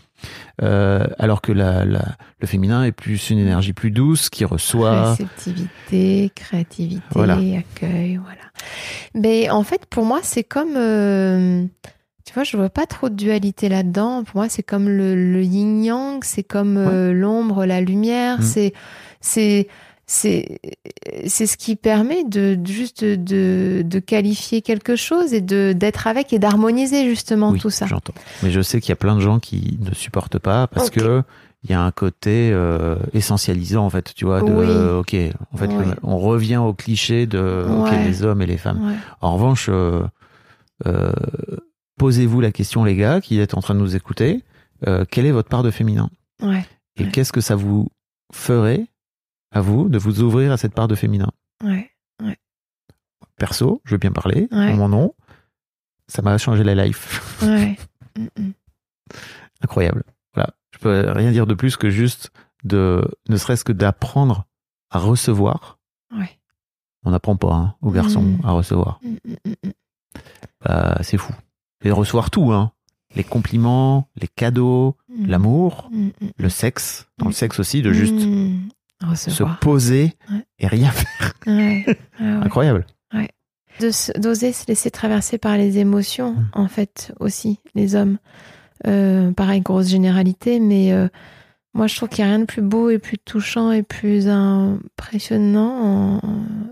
[0.62, 2.04] euh, alors que la, la,
[2.40, 5.12] le féminin est plus une énergie plus douce qui reçoit.
[5.12, 7.36] Réceptivité, créativité, Voilà.
[7.36, 8.42] accueil, voilà.
[9.14, 10.76] Mais en fait, pour moi, c'est comme.
[10.76, 11.64] euh,
[12.26, 14.24] tu vois, je vois pas trop de dualité là-dedans.
[14.24, 18.40] Pour moi, c'est comme le, le yin-yang, c'est comme euh, l'ombre, la lumière.
[18.40, 18.44] Mm.
[18.44, 18.74] C'est.
[19.22, 19.68] C'est.
[20.10, 20.60] C'est
[21.28, 26.32] c'est ce qui permet de juste de, de, qualifier quelque chose et de d'être avec
[26.32, 27.88] et d'harmoniser justement Oui, tout ça.
[27.88, 28.14] j'entends.
[28.42, 30.94] Mais je sais qu'il y a plein de gens qui ne supportent pas parce Ok.
[31.00, 31.24] que
[31.64, 34.40] il y a un côté euh, essentialisant en fait, tu vois.
[34.42, 35.00] De, Oui.
[35.00, 35.86] Ok, en fait, Oui.
[36.04, 38.06] on revient au cliché de ok, Ouais.
[38.06, 38.88] les hommes et les femmes.
[38.88, 38.96] Ouais.
[39.20, 40.04] En revanche, euh,
[40.86, 41.12] euh,
[42.00, 44.44] posez-vous la question, les gars, qui êtes en train de nous écouter,
[44.88, 46.10] euh, quelle est votre part de féminin?
[46.42, 46.66] Ouais.
[46.96, 47.90] Et qu'est-ce que ça vous
[48.34, 48.86] ferait
[49.52, 51.32] à vous de vous ouvrir à cette part de féminin
[51.64, 51.92] Ouais.
[53.38, 54.72] Perso, je veux bien parler, Ouais.
[54.74, 55.14] en mon nom,
[56.08, 57.42] ça m'a changé la life.
[57.44, 57.78] Ouais.
[58.18, 58.52] Mm, mm.
[59.62, 60.04] Incroyable.
[60.34, 62.32] Voilà, je peux rien dire de plus que juste
[62.64, 64.48] de, ne serait-ce que d'apprendre
[64.90, 65.78] à recevoir.
[66.12, 66.40] Ouais.
[67.06, 68.40] On n'apprend pas hein, aux garçons Mm.
[68.44, 69.00] à recevoir.
[70.66, 71.32] Bah, c'est fou.
[71.84, 72.72] Et de recevoir tout, hein.
[73.16, 75.92] Les compliments, les cadeaux, l'amour,
[76.38, 78.20] le sexe, dans le sexe aussi, de juste
[79.16, 80.44] Se poser Ouais.
[80.60, 81.34] et rien faire.
[81.46, 81.86] Ouais.
[82.20, 82.26] Ouais.
[82.26, 82.86] Incroyable.
[84.18, 86.50] D'oser se laisser traverser par les émotions, Mm.
[86.54, 88.18] en fait, aussi, les hommes.
[88.88, 91.08] Euh, pareil, grosse généralité, mais euh,
[91.78, 94.28] moi, je trouve qu'il n'y a rien de plus beau et plus touchant et plus
[94.28, 96.22] impressionnant, en-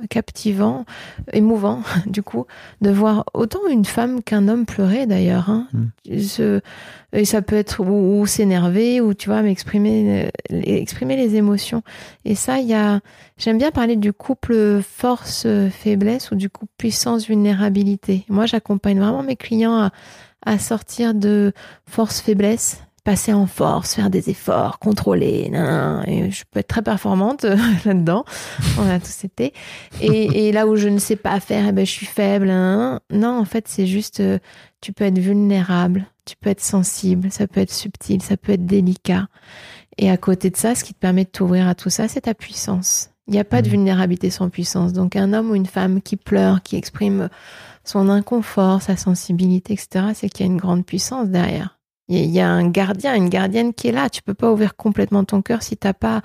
[0.10, 0.86] captivant,
[1.34, 2.46] émouvant, du coup,
[2.82, 5.50] de voir autant une femme qu'un homme pleurer, d'ailleurs.
[5.50, 5.68] Hein.
[6.20, 6.62] Se-
[7.13, 11.82] et ça peut être ou, ou s'énerver, ou tu vois, m'exprimer euh, exprimer les émotions.
[12.26, 13.00] Et ça, il y a.
[13.38, 18.26] J'aime bien parler du couple force-faiblesse ou du couple puissance-vulnérabilité.
[18.30, 19.91] Moi, j'accompagne vraiment mes clients à,
[20.46, 21.54] à sortir de
[21.89, 25.48] force-faiblesse, passer en force, faire des efforts, contrôler.
[25.50, 28.26] nan, nan, et je peux être très performante euh, là-dedans.
[28.78, 29.54] On a tous été.
[30.02, 32.48] Et, et là où je ne sais pas faire, eh ben, je suis faible.
[32.48, 33.00] nan.
[33.12, 34.39] Non, en fait, c'est juste, euh,
[34.82, 38.65] tu peux être vulnérable, tu peux être sensible, ça peut être subtil, ça peut être
[38.65, 39.28] délicat.
[39.98, 42.22] Et à côté de ça, ce qui te permet de t'ouvrir à tout ça, c'est
[42.22, 43.12] ta puissance.
[43.28, 43.72] Il n'y a pas de Mhm.
[43.76, 44.94] vulnérabilité sans puissance.
[44.94, 47.30] Donc un homme ou une femme qui pleure, qui exprime
[47.84, 51.78] son inconfort, sa sensibilité, etc., c'est qu'il y a une grande puissance derrière.
[52.08, 54.10] Il y a- un gardien, une gardienne qui est là.
[54.10, 56.22] Tu peux pas ouvrir complètement ton cœur si t'as pas,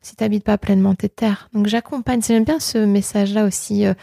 [0.00, 1.48] si t'habites pas pleinement tes terres.
[1.52, 2.22] Donc j'accompagne.
[2.26, 3.86] J'aime bien ce message-là aussi.
[3.86, 3.94] euh,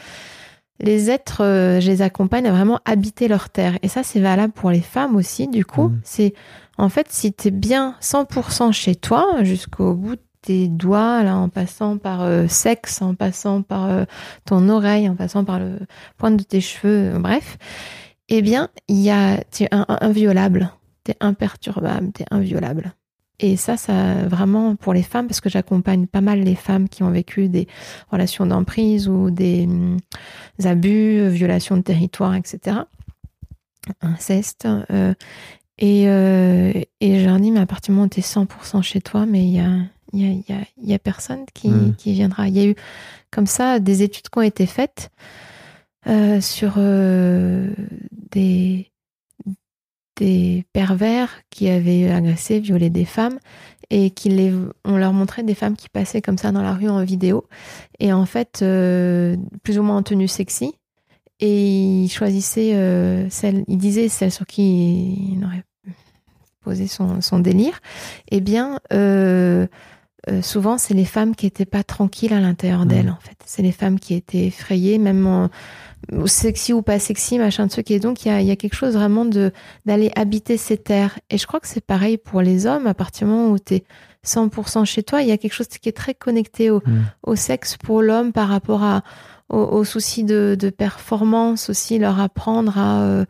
[0.79, 3.77] les êtres, euh, je les accompagne à vraiment habiter leur terre.
[3.81, 5.47] Et ça, c'est valable pour les femmes aussi.
[5.47, 6.01] Du coup, Mhm.
[6.03, 6.33] c'est
[6.77, 11.47] en fait si t'es bien 100% chez toi jusqu'au bout de tes doigts, là, en
[11.49, 14.03] passant par euh, sexe, en passant par euh,
[14.45, 15.79] ton oreille, en passant par le
[16.17, 17.57] pointe de tes cheveux, euh, bref,
[18.27, 20.71] eh bien, il y a, tu es inviolable,
[21.05, 22.93] t'es imperturbable, t'es inviolable.
[23.39, 27.03] Et ça, ça vraiment pour les femmes, parce que j'accompagne pas mal les femmes qui
[27.03, 27.67] ont vécu des
[28.11, 29.97] relations d'emprise ou des, hum,
[30.63, 32.77] abus, violations de territoire, etc.
[34.01, 34.67] Inceste.
[34.89, 35.13] Euh,
[35.77, 38.81] et, euh, et je leur dis, mais à partir du moment où tu es 100%
[38.81, 39.69] chez toi, mais il y a,
[40.13, 41.95] y, a, y, a, y a personne qui, Mm.
[41.97, 42.47] qui viendra.
[42.47, 42.75] Il y a eu
[43.31, 45.11] comme ça des études qui ont été faites
[46.07, 47.67] euh, sur euh,
[48.31, 48.64] des
[51.05, 53.39] pervers qui avaient agressé, violé des femmes
[53.89, 54.51] et qui les,
[54.83, 57.45] on leur montrait des femmes qui passaient comme ça dans la rue en vidéo
[57.99, 60.73] et en fait euh, plus ou moins en tenue sexy
[61.39, 65.63] et ils choisissaient euh, celle, ils disaient celle sur qui il aurait
[66.61, 67.79] posé son, son délire.
[68.31, 69.67] Eh bien, euh,
[70.27, 73.37] euh, souvent c'est les femmes qui étaient pas tranquilles à l'intérieur d'elles en fait.
[73.45, 75.49] C'est les femmes qui étaient effrayées, même en,
[76.25, 77.89] sexy ou pas sexy, machin de truc.
[77.91, 79.51] Et donc, il y a, il y a quelque chose vraiment de
[79.85, 81.17] d'aller habiter ces terres.
[81.29, 82.87] Et je crois que c'est pareil pour les hommes.
[82.87, 83.83] À partir du moment où tu es
[84.25, 87.03] 100% chez toi, il y a quelque chose qui est très connecté au, Mm.
[87.27, 89.03] au sexe pour l'homme par rapport à,
[89.49, 93.03] au, au souci de, de performance aussi, leur apprendre à...
[93.03, 93.25] euh,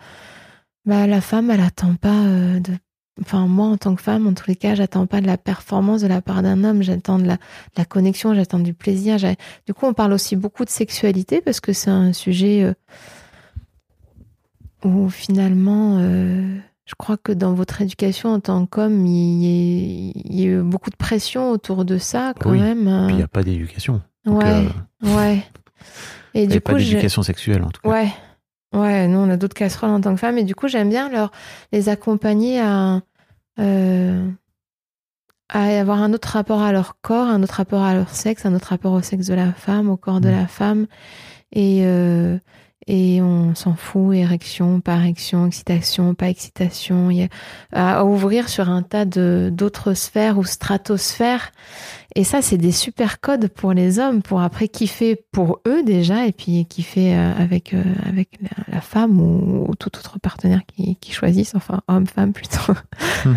[0.86, 2.72] bah, la femme, elle attend pas euh, de...
[3.22, 6.02] Enfin, moi, en tant que femme, en tous les cas, j'attends pas de la performance
[6.02, 6.82] de la part d'un homme.
[6.84, 7.40] J'attends de la, de
[7.78, 9.16] la connexion, j'attends du plaisir.
[9.66, 12.74] Du coup, on parle aussi beaucoup de sexualité parce que c'est un sujet euh,
[14.84, 20.12] où finalement, euh, je crois que dans votre éducation en tant qu'homme, il y, a-
[20.26, 22.60] il y a eu beaucoup de pression autour de ça quand Oui.
[22.60, 22.88] même.
[22.88, 23.06] hein.
[23.08, 24.02] Puis il n'y a pas d'éducation.
[24.26, 24.70] Ouais, euh,
[25.16, 25.44] ouais.
[26.34, 27.90] Et a du pas coup, je- d'éducation sexuelle en tout cas.
[27.90, 28.10] Ouais,
[28.76, 31.10] ouais, nous on a d'autres casseroles en tant que femmes et du coup j'aime bien
[31.10, 31.32] leur
[31.72, 33.02] les accompagner à
[33.60, 34.30] euh,
[35.50, 38.56] à avoir un autre rapport à leur corps, un autre rapport à leur sexe, un
[38.56, 40.32] autre rapport au sexe de la femme, au corps de Mm.
[40.32, 40.88] la femme
[41.52, 42.38] et euh,
[42.88, 47.24] et on s'en fout, érection, pas érection, excitation, pas excitation, il y
[47.72, 51.52] a, à ouvrir sur un tas de d'autres sphères ou stratosphères.
[52.18, 56.26] Et ça, c'est des super codes pour les hommes, pour après kiffer pour eux déjà,
[56.26, 58.40] et puis kiffer euh, avec euh, avec
[58.72, 62.74] la, femme ou, ou tout autre partenaire qui, qui choisissent, enfin homme-femme plutôt.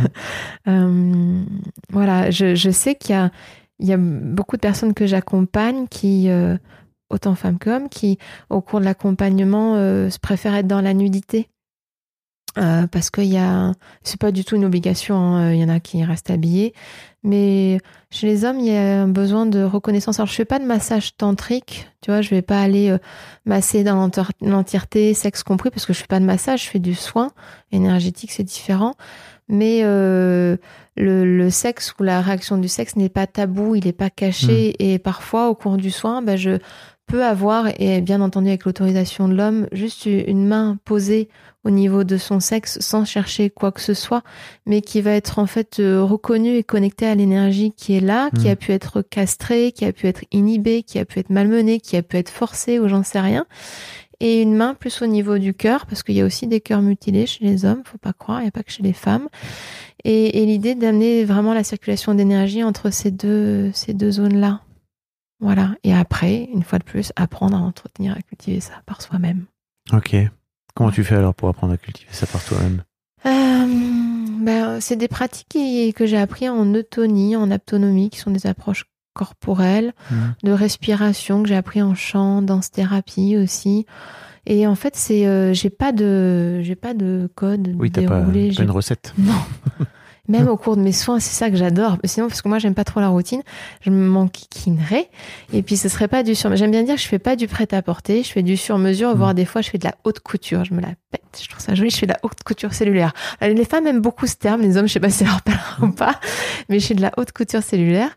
[0.66, 1.42] Euh,
[1.90, 3.30] voilà, je, je sais qu'il y a
[3.78, 6.56] il y a beaucoup de personnes que j'accompagne qui euh,
[7.10, 8.18] autant femmes qu'hommes qui
[8.50, 11.48] au cours de l'accompagnement euh, se préfèrent être dans la nudité.
[12.58, 15.14] Euh, parce qu'il y a, c'est pas du tout une obligation.
[15.16, 16.74] hein, Il y en a qui restent habillés,
[17.22, 17.78] mais
[18.10, 20.18] chez les hommes, il y a un besoin de reconnaissance.
[20.18, 22.98] Alors, je fais pas de massage tantrique, tu vois, je vais pas aller euh,
[23.46, 26.94] masser dans l'entièreté, sexe compris, parce que je fais pas de massage, je fais du
[26.94, 27.30] soin
[27.70, 28.94] énergétique, c'est différent.
[29.48, 30.56] Mais euh,
[30.96, 34.74] le, le sexe ou la réaction du sexe n'est pas tabou, il n'est pas caché,
[34.80, 36.58] et parfois, au cours du soin, ben, je
[37.08, 41.28] peux avoir, et bien entendu avec l'autorisation de l'homme, juste une main posée
[41.64, 44.22] au niveau de son sexe sans chercher quoi que ce soit,
[44.66, 48.30] mais qui va être en fait euh, reconnu et connecté à l'énergie qui est là,
[48.30, 48.50] qui Mm.
[48.52, 51.96] a pu être castrée, qui a pu être inhibée, qui a pu être malmenée, qui
[51.96, 53.46] a pu être forcée ou j'en sais rien.
[54.20, 56.82] Et une main plus au niveau du cœur, parce qu'il y a aussi des cœurs
[56.82, 59.28] mutilés chez les hommes, faut pas croire, il n'y a pas que chez les femmes.
[60.04, 64.60] Et, et l'idée d'amener vraiment la circulation d'énergie entre ces deux, ces deux zones-là.
[65.40, 65.74] Voilà.
[65.84, 69.44] Et après, une fois de plus, apprendre à entretenir, à cultiver ça par soi-même.
[69.92, 70.16] Ok.
[70.74, 72.82] Comment tu fais alors pour apprendre à cultiver ça par toi-même?
[73.26, 73.66] Euh,
[74.40, 78.46] ben, c'est des pratiques qui- que j'ai appris en eutonie, en aptonomie, qui sont des
[78.46, 80.34] approches corporelles, Mhm.
[80.44, 83.86] de respiration que j'ai appris en chant, danse thérapie aussi.
[84.46, 88.20] Et en fait, c'est euh, j'ai pas de j'ai pas de code Oui, t'as pas,
[88.20, 88.48] déroulé.
[88.48, 89.12] pas j'ai- une recette.
[89.18, 89.32] non.
[90.28, 91.96] Même au cours de mes soins, c'est ça que j'adore.
[92.04, 93.42] Sinon, parce que moi, j'aime pas trop la routine,
[93.80, 95.08] je m'enquiquinerais.
[95.52, 96.54] Et puis, ce serait pas du sur.
[96.54, 99.44] J'aime bien dire que je fais pas du prêt-à-porter, je fais du sur-mesure, voire des
[99.44, 100.64] fois, je fais de la haute couture.
[100.64, 101.22] Je me la pète.
[101.40, 101.90] Je trouve ça joli.
[101.90, 103.12] Je fais de la haute couture cellulaire.
[103.40, 104.60] Alors, les femmes aiment beaucoup ce terme.
[104.60, 106.20] Les hommes, je sais pas si ça leur parlera ou pas,
[106.68, 108.10] mais je fais de la haute couture cellulaire.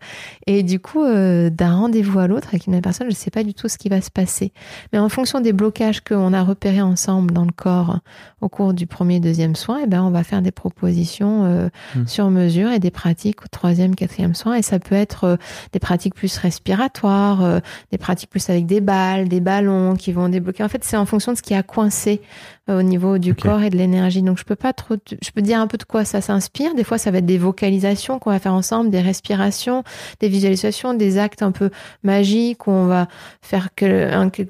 [0.48, 3.44] Et du coup, euh, d'un rendez-vous à l'autre avec une même personne, je sais pas
[3.44, 4.52] du tout ce qui va se passer.
[4.92, 8.00] Mais en fonction des blocages qu'on a repérés ensemble dans le corps
[8.42, 11.70] au cours du premier et deuxième soin, eh ben, on va faire des propositions euh,
[12.02, 12.08] Mm.
[12.08, 14.56] sur mesure et des pratiques au troisième, quatrième soin.
[14.56, 15.36] Et ça peut être euh,
[15.74, 17.60] des pratiques plus respiratoires, euh,
[17.92, 20.64] des pratiques plus avec des balles, des ballons qui vont débloquer.
[20.64, 22.22] En fait, c'est en fonction de ce qui a coincé
[22.70, 24.22] euh, au niveau du corps et de l'énergie.
[24.22, 26.76] Donc, je peux pas trop, je peux dire un peu de quoi ça s'inspire.
[26.76, 29.84] Des fois, ça va être des vocalisations qu'on va faire ensemble, des respirations,
[30.20, 31.70] des visualisations, des actes un peu
[32.04, 33.08] magiques où on va
[33.42, 34.44] faire que, un- que-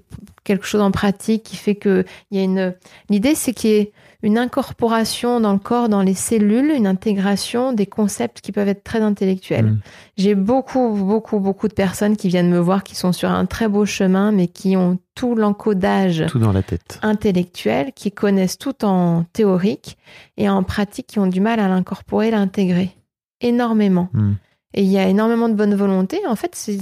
[0.44, 2.74] quelque chose en pratique qui fait que il y a une,
[3.10, 3.92] l'idée, c'est qu'il y ait
[4.24, 8.84] une incorporation dans le corps, dans les cellules, une intégration des concepts qui peuvent être
[8.84, 9.66] très intellectuels.
[9.66, 9.80] Mm.
[10.18, 13.68] J'ai beaucoup, beaucoup, beaucoup de personnes qui viennent me voir qui sont sur un très
[13.68, 17.00] beau chemin, mais qui ont tout l'encodage Tout dans la tête.
[17.02, 19.98] intellectuel, qui connaissent tout en théorique
[20.38, 22.96] et en pratique, qui ont du mal à l'incorporer, l'intégrer.
[23.42, 24.10] énormément.
[24.14, 24.34] Hmm.
[24.74, 26.20] Et il y a énormément de bonne volonté.
[26.28, 26.80] En fait, c'est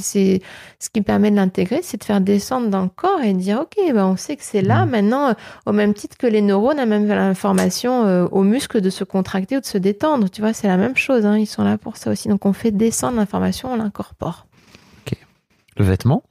[0.79, 3.61] ce qui permet de l'intégrer, c'est de faire descendre dans le corps et de dire,
[3.61, 4.85] OK, ben on sait que c'est là.
[4.85, 4.89] Mm.
[4.89, 5.33] Maintenant, euh,
[5.65, 9.57] au même titre que les neurones, a même l'information euh, aux muscles de se contracter
[9.57, 10.29] ou de se détendre.
[10.29, 11.25] Tu vois, c'est la même chose.
[11.25, 11.37] hein.
[11.37, 12.27] Ils sont là pour ça aussi.
[12.27, 14.45] Donc, on fait descendre l'information, on l'incorpore.
[15.79, 16.23] Le vêtement?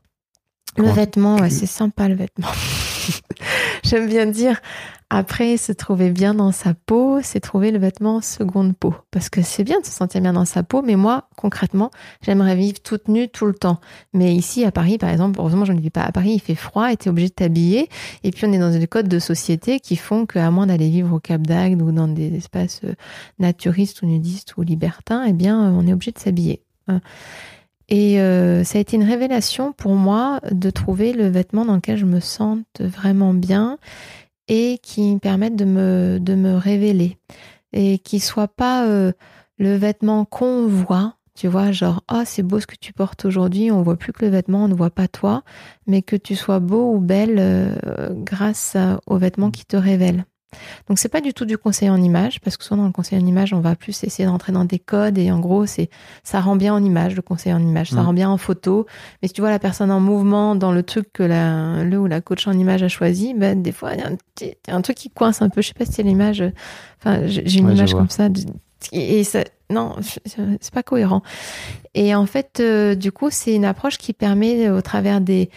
[0.76, 2.48] Le vêtement, ouais, c'est sympa le vêtement.
[3.84, 4.60] J'aime bien dire,
[5.10, 8.94] après se trouver bien dans sa peau, c'est trouver le vêtement seconde peau.
[9.10, 11.90] Parce que c'est bien de se sentir bien dans sa peau, mais moi, concrètement,
[12.20, 13.80] j'aimerais vivre toute nue tout le temps.
[14.12, 16.54] Mais ici, à Paris, par exemple, heureusement, je ne vis pas à Paris, il fait
[16.54, 17.88] froid et tu es obligé de t'habiller.
[18.22, 21.16] Et puis, on est dans des codes de société qui font qu'à moins d'aller vivre
[21.16, 22.94] au Cap d'Agde ou dans des espaces euh,
[23.38, 26.62] naturistes ou nudistes ou libertins, eh bien, euh, on est obligé de s'habiller.
[27.88, 31.96] Et euh, ça a été une révélation pour moi de trouver le vêtement dans lequel
[31.96, 33.78] je me sente vraiment bien
[34.48, 37.18] et qui me permette de me, révéler.
[37.72, 39.12] Et qui soit pas euh,
[39.58, 43.70] le vêtement qu'on voit, tu vois, genre, ah, c'est beau ce que tu portes aujourd'hui,
[43.70, 45.42] on voit plus que le vêtement, on ne voit pas toi,
[45.86, 50.24] mais que tu sois beau ou belle euh, grâce à- aux vêtements qui te révèlent.
[50.88, 53.18] Donc c'est pas du tout du conseil en image parce que souvent dans le conseil
[53.22, 55.90] en image on va plus essayer d'entrer dans des codes et en gros c'est
[56.24, 57.90] ça rend bien en image le conseil en image.
[57.90, 58.06] Ça Mhm.
[58.06, 58.86] rend bien en photo.
[59.20, 62.06] Mais si tu vois la personne en mouvement dans le truc que la le ou
[62.06, 64.80] la coach en image a choisi ben des fois il y a un, petit- un
[64.80, 65.60] truc qui coince un peu.
[65.60, 66.42] Je sais pas si c'est l'image
[66.98, 68.28] enfin j'ai une Ouais, image comme ça
[68.92, 69.40] et ça
[69.70, 71.22] non c'est pas cohérent.
[71.94, 75.50] Et en fait euh, du coup c'est une approche qui permet au travers des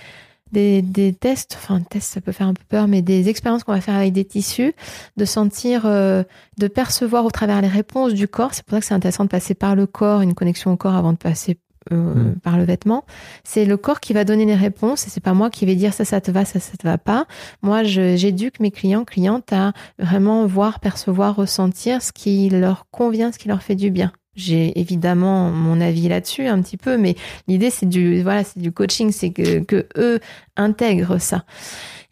[0.51, 3.73] des, des tests, enfin tests ça peut faire un peu peur, mais des expériences qu'on
[3.73, 4.73] va faire avec des tissus,
[5.17, 6.23] de sentir, euh,
[6.57, 8.53] de percevoir au travers les réponses du corps.
[8.53, 10.95] C'est pour ça que c'est intéressant de passer par le corps, une connexion au corps
[10.95, 11.57] avant de passer
[11.91, 12.39] euh, Mm.
[12.43, 13.05] par le vêtement.
[13.43, 15.93] C'est le corps qui va donner les réponses et c'est pas moi qui vais dire
[15.93, 17.25] ça, ça te va, ça, ça te va pas.
[17.63, 23.39] Moi, j'éduque mes clients, clientes à vraiment voir, percevoir, ressentir ce qui leur convient, ce
[23.39, 24.11] qui leur fait du bien.
[24.35, 27.15] J'ai évidemment mon avis là-dessus un petit peu, mais
[27.47, 30.19] l'idée c'est du voilà, c'est du coaching, c'est que, eux
[30.55, 31.43] intègrent ça.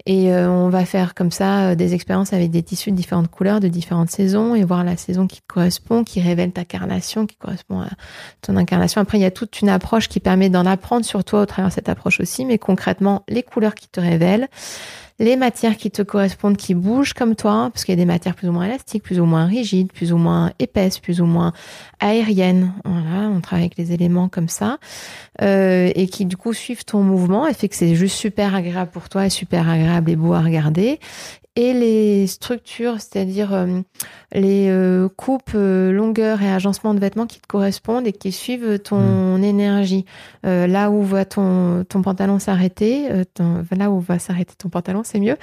[0.06, 3.30] Et euh, on va faire comme ça euh, des expériences avec des tissus de différentes
[3.30, 7.36] couleurs, de différentes saisons, et voir la saison qui correspond, qui révèle ta carnation, qui
[7.36, 7.90] correspond à
[8.42, 9.02] ton incarnation.
[9.02, 11.70] Après, il y a toute une approche qui permet d'en apprendre sur toi au travers
[11.70, 14.48] de cette approche aussi, mais concrètement, les couleurs qui te révèlent,
[15.20, 18.36] les matières qui te correspondent, qui bougent comme toi, parce qu'il y a des matières
[18.36, 21.54] plus ou moins élastiques, plus ou moins rigides, plus ou moins épaisses, plus ou moins
[22.00, 22.74] aériennes.
[22.86, 24.78] Voilà, on travaille avec les éléments comme ça,
[25.42, 28.92] euh, et qui du coup suivent ton mouvement et fait que c'est juste super agréable
[28.92, 31.00] pour toi et super agréable et beau à regarder.
[31.56, 33.82] Et les structures, c'est-à-dire euh,
[34.32, 38.80] les euh, coupes, euh, longueurs et agencements de vêtements qui te correspondent et qui suivent
[38.80, 40.06] ton énergie.
[40.46, 43.10] Euh, là où va ton, ton pantalon s'arrêter,
[43.76, 45.38] là où va s'arrêter ton pantalon, c'est mieux.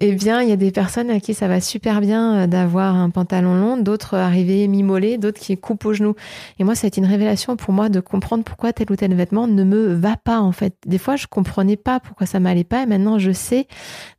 [0.00, 3.10] Eh bien, il y a des personnes à qui ça va super bien d'avoir un
[3.10, 6.14] pantalon long, d'autres arriver mi-mollet, d'autres qui coupent au genou.
[6.58, 9.14] Et moi, ça a été une révélation pour moi de comprendre pourquoi tel ou tel
[9.14, 10.74] vêtement ne me va pas, en fait.
[10.86, 13.68] Des fois, je comprenais pas pourquoi ça m'allait pas, et maintenant, je sais,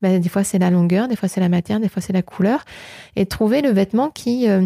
[0.02, 2.22] ben, des fois, c'est la longueur, des fois, c'est la matière, des fois, c'est la
[2.22, 2.64] couleur.
[3.16, 4.66] Et trouver le vêtement qui, euh,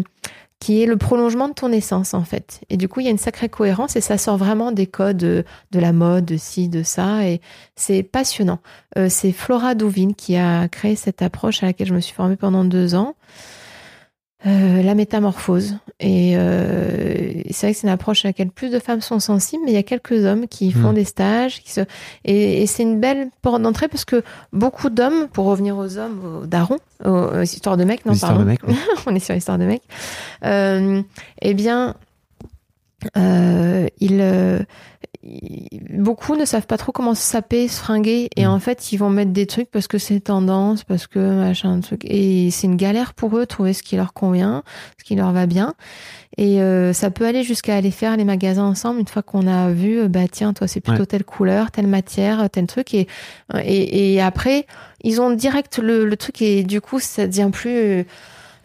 [0.60, 2.60] qui est le prolongement de ton essence, en fait.
[2.68, 5.24] Et du coup, il y a une sacrée cohérence, et ça sort vraiment des codes
[5.24, 7.40] euh, de la mode, de ci, de ça, et
[7.76, 8.58] c'est passionnant.
[8.96, 12.36] Euh, c'est Flora Douvin qui a créé cette approche à laquelle je me suis formée
[12.36, 13.14] pendant deux ans.
[14.46, 15.78] Euh, la métamorphose.
[15.98, 19.62] Et euh, c'est vrai que c'est une approche à laquelle plus de femmes sont sensibles,
[19.64, 20.94] mais il y a quelques hommes qui font Mm.
[20.94, 21.60] des stages.
[21.64, 21.80] Qui se...
[22.24, 24.22] Et, et c'est une belle porte d'entrée parce que
[24.52, 28.38] beaucoup d'hommes, pour revenir aux hommes, aux darons, aux, aux histoires de mecs, non, pardon.
[28.40, 28.76] de mec, oui.
[29.06, 29.82] on est sur l'histoire de mecs.
[30.44, 31.02] Euh,
[31.42, 31.96] eh bien,
[33.16, 34.60] euh, ils, euh,
[35.90, 38.50] beaucoup ne savent pas trop comment se saper, se fringuer, et Mm.
[38.50, 42.02] en fait, ils vont mettre des trucs parce que c'est tendance, parce que machin, truc,
[42.04, 44.62] et c'est une galère pour eux de trouver ce qui leur convient,
[44.98, 45.74] ce qui leur va bien.
[46.36, 49.70] Et euh, ça peut aller jusqu'à aller faire les magasins ensemble une fois qu'on a
[49.72, 51.06] vu, euh, bah tiens, toi c'est plutôt Ouais.
[51.06, 53.08] telle couleur, telle matière, tel truc, et
[53.54, 54.66] et, et après
[55.02, 58.04] ils ont direct le, le truc et du coup ça devient plus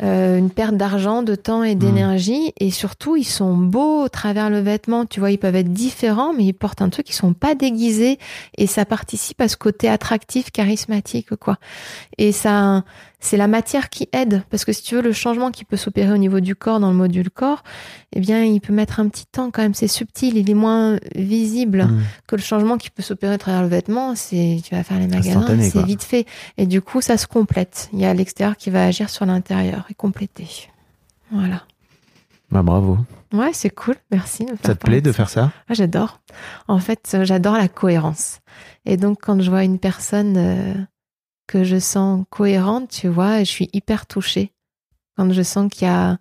[0.03, 2.53] euh, une perte d'argent, de temps et d'énergie.
[2.59, 5.05] Et surtout, ils sont beaux au travers le vêtement.
[5.05, 8.19] Tu vois, ils peuvent être différents, mais ils portent un truc, ils sont pas déguisés.
[8.57, 11.57] Et ça participe à ce côté attractif, charismatique, quoi.
[12.17, 12.83] Et ça,
[13.23, 14.43] c'est la matière qui aide.
[14.49, 16.89] Parce que si tu veux, le changement qui peut s'opérer au niveau du corps, dans
[16.91, 17.63] le module corps,
[18.11, 19.73] eh bien, il peut mettre un petit temps quand même.
[19.73, 22.01] C'est subtil, il est moins visible Mm.
[22.27, 25.07] que le changement qui peut s'opérer à travers le vêtement, c'est tu vas faire les
[25.07, 26.25] magasins, c'est vite fait.
[26.57, 27.89] Et du coup, ça se complète.
[27.93, 30.47] Il y a l'extérieur qui va agir sur l'intérieur et compléter.
[31.31, 31.63] Voilà.
[32.51, 32.97] Bah, bravo.
[33.33, 33.95] Ouais, c'est cool.
[34.11, 34.45] Merci.
[34.63, 35.51] Ça te plaît de faire ça?
[35.67, 36.19] Ah, j'adore.
[36.67, 38.41] En fait, euh, j'adore la cohérence.
[38.85, 40.73] Et donc, quand je vois une personne euh,
[41.53, 44.51] que je sens cohérente, tu vois, je suis hyper touchée.
[45.15, 46.17] Quand je sens qu'il y a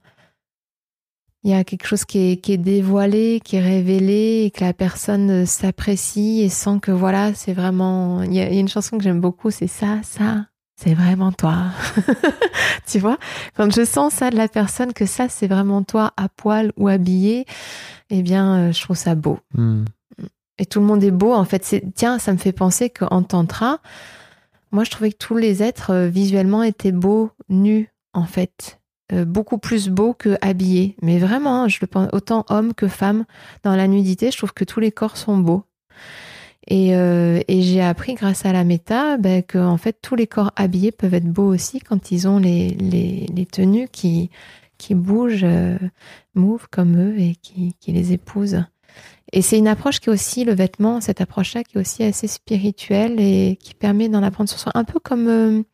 [1.42, 4.62] il y a quelque chose qui est, qui est dévoilé, qui est révélé, et que
[4.62, 8.22] la personne s'apprécie et sent que voilà, c'est vraiment.
[8.22, 10.44] Il y, a, une chanson que j'aime beaucoup, c'est ça, ça,
[10.76, 11.56] c'est vraiment toi.
[12.86, 13.16] tu vois,
[13.56, 16.88] quand je sens ça de la personne, que ça, c'est vraiment toi, à poil ou
[16.88, 17.46] habillé,
[18.10, 19.40] eh bien, euh, je trouve ça beau.
[19.54, 19.84] Hmm.
[20.58, 21.64] Et tout le monde est beau, en fait.
[21.64, 23.80] C'est Tiens, ça me fait penser qu'en tantra,
[24.72, 28.80] moi, je trouvais que tous les êtres euh, visuellement étaient beaux, nus, en fait.
[29.12, 30.96] Euh, beaucoup plus beaux que habillés.
[31.02, 33.24] Mais vraiment, hein, je le pense, autant homme que femme,
[33.62, 35.64] dans la nudité, je trouve que tous les corps sont beaux.
[36.68, 40.52] Et, euh, j'ai appris grâce à la méta ben, que en fait tous les corps
[40.56, 42.76] habillés peuvent être beaux aussi quand ils ont les,
[43.50, 44.30] tenues qui,
[44.90, 45.76] bougent, euh,
[46.34, 48.64] move comme eux et qui, qui les épousent.
[49.32, 52.26] Et c'est une approche qui est aussi, le vêtement, cette approche-là qui est aussi assez
[52.26, 54.72] spirituelle et qui permet d'en apprendre sur soi.
[54.74, 55.64] Un peu comme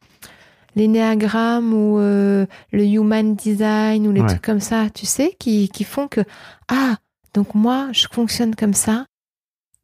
[0.78, 5.84] l'énéagramme ou euh, le human design ou les trucs comme ça, tu sais, qui, qui
[5.84, 6.20] font que,
[6.68, 6.96] ah,
[7.34, 9.04] donc moi, je fonctionne comme ça.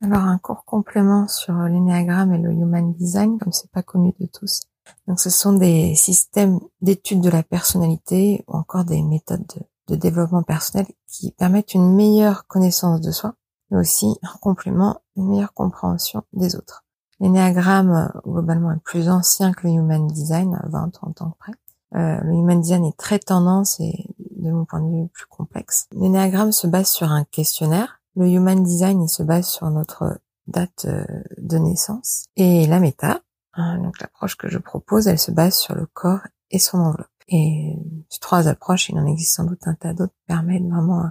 [0.03, 4.27] Alors, un court complément sur l'énéagramme et le human design, comme c'est pas connu de
[4.27, 4.63] tous.
[5.09, 9.99] Donc, ce sont des systèmes d'études de la personnalité ou encore des méthodes de, de
[9.99, 13.35] développement personnel qui permettent une meilleure connaissance de soi,
[13.75, 16.85] mais aussi, en complément, une meilleure compréhension des autres.
[17.21, 21.53] L'énéagramme, euh, globalement, est plus ancien que le Human Design, 20-30 ans près.
[21.95, 25.89] Euh, le Human Design est très tendance et, de mon point de vue, plus complexe.
[25.93, 28.01] L'énéagramme se base sur un questionnaire.
[28.17, 31.05] Le Human Design, il se base sur notre date euh,
[31.39, 32.27] de naissance.
[32.37, 33.23] Et la méta,
[33.55, 36.21] hein, donc l'approche que je propose, elle se base sur le corps
[36.51, 37.09] et son enveloppe.
[37.29, 37.77] Et
[38.09, 41.11] ces trois approches, il en existe sans doute un tas d'autres, permettent vraiment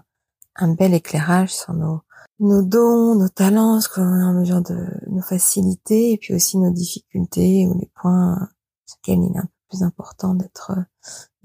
[0.55, 2.03] un bel éclairage sur nos
[2.39, 6.33] nos dons, nos talents, ce que l'on est en mesure de nos facilités, et puis
[6.33, 8.49] aussi nos difficultés ou les points
[8.85, 10.71] sur lesquels il est un peu plus important d'être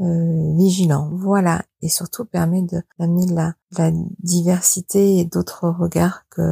[0.00, 1.10] euh, vigilant.
[1.12, 2.62] Voilà, et surtout permet
[2.98, 6.42] d'amener de, la, de la diversité et d'autres regards que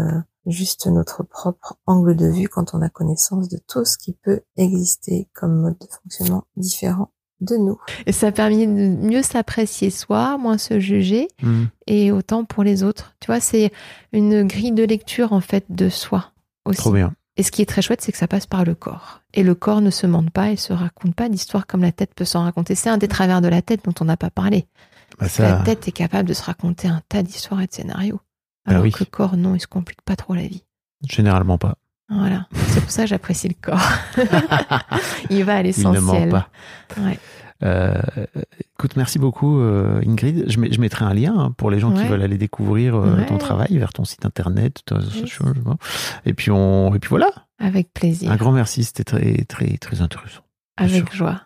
[0.47, 4.43] juste notre propre angle de vue quand on a connaissance de tout ce qui peut
[4.57, 7.11] exister comme mode de fonctionnement différent
[7.41, 7.79] de nous.
[8.07, 11.65] Et ça a permis de mieux s'apprécier soi, moins se juger, hmm.
[11.87, 13.15] et autant pour les autres.
[13.21, 13.73] Tu vois, c'est
[14.13, 16.33] une grille de lecture en fait de soi
[16.65, 16.79] aussi.
[16.79, 17.15] Trop bien.
[17.37, 19.21] Et ce qui est très chouette, c'est que ça passe par le corps.
[19.35, 22.15] Et le corps ne se mente pas et se raconte pas d'histoire comme la tête
[22.15, 22.75] peut s'en raconter.
[22.75, 24.67] C'est un des travers de la tête dont on n'a pas parlé.
[25.19, 28.21] Bah, la tête est capable de se raconter un tas d'histoires et de scénarios.
[28.65, 30.65] Ah Alors que le corps, non, il se complique pas trop la vie.
[31.07, 31.77] Généralement pas.
[32.09, 33.81] Voilà, c'est pour ça que j'apprécie le corps.
[35.31, 36.45] il va à l'essentiel.
[36.99, 37.19] Ouais.
[37.65, 37.95] Euh,
[38.75, 40.45] écoute, merci beaucoup euh, Ingrid.
[40.47, 43.39] Je, je, mettrai un lien hein, pour les gens qui veulent aller découvrir euh, ton
[43.39, 44.83] travail vers ton site internet.
[46.27, 47.31] Et puis on, et puis voilà.
[47.59, 48.31] Avec plaisir.
[48.31, 50.43] Un grand merci, c'était très très très intéressant.
[50.77, 51.46] Avec joie.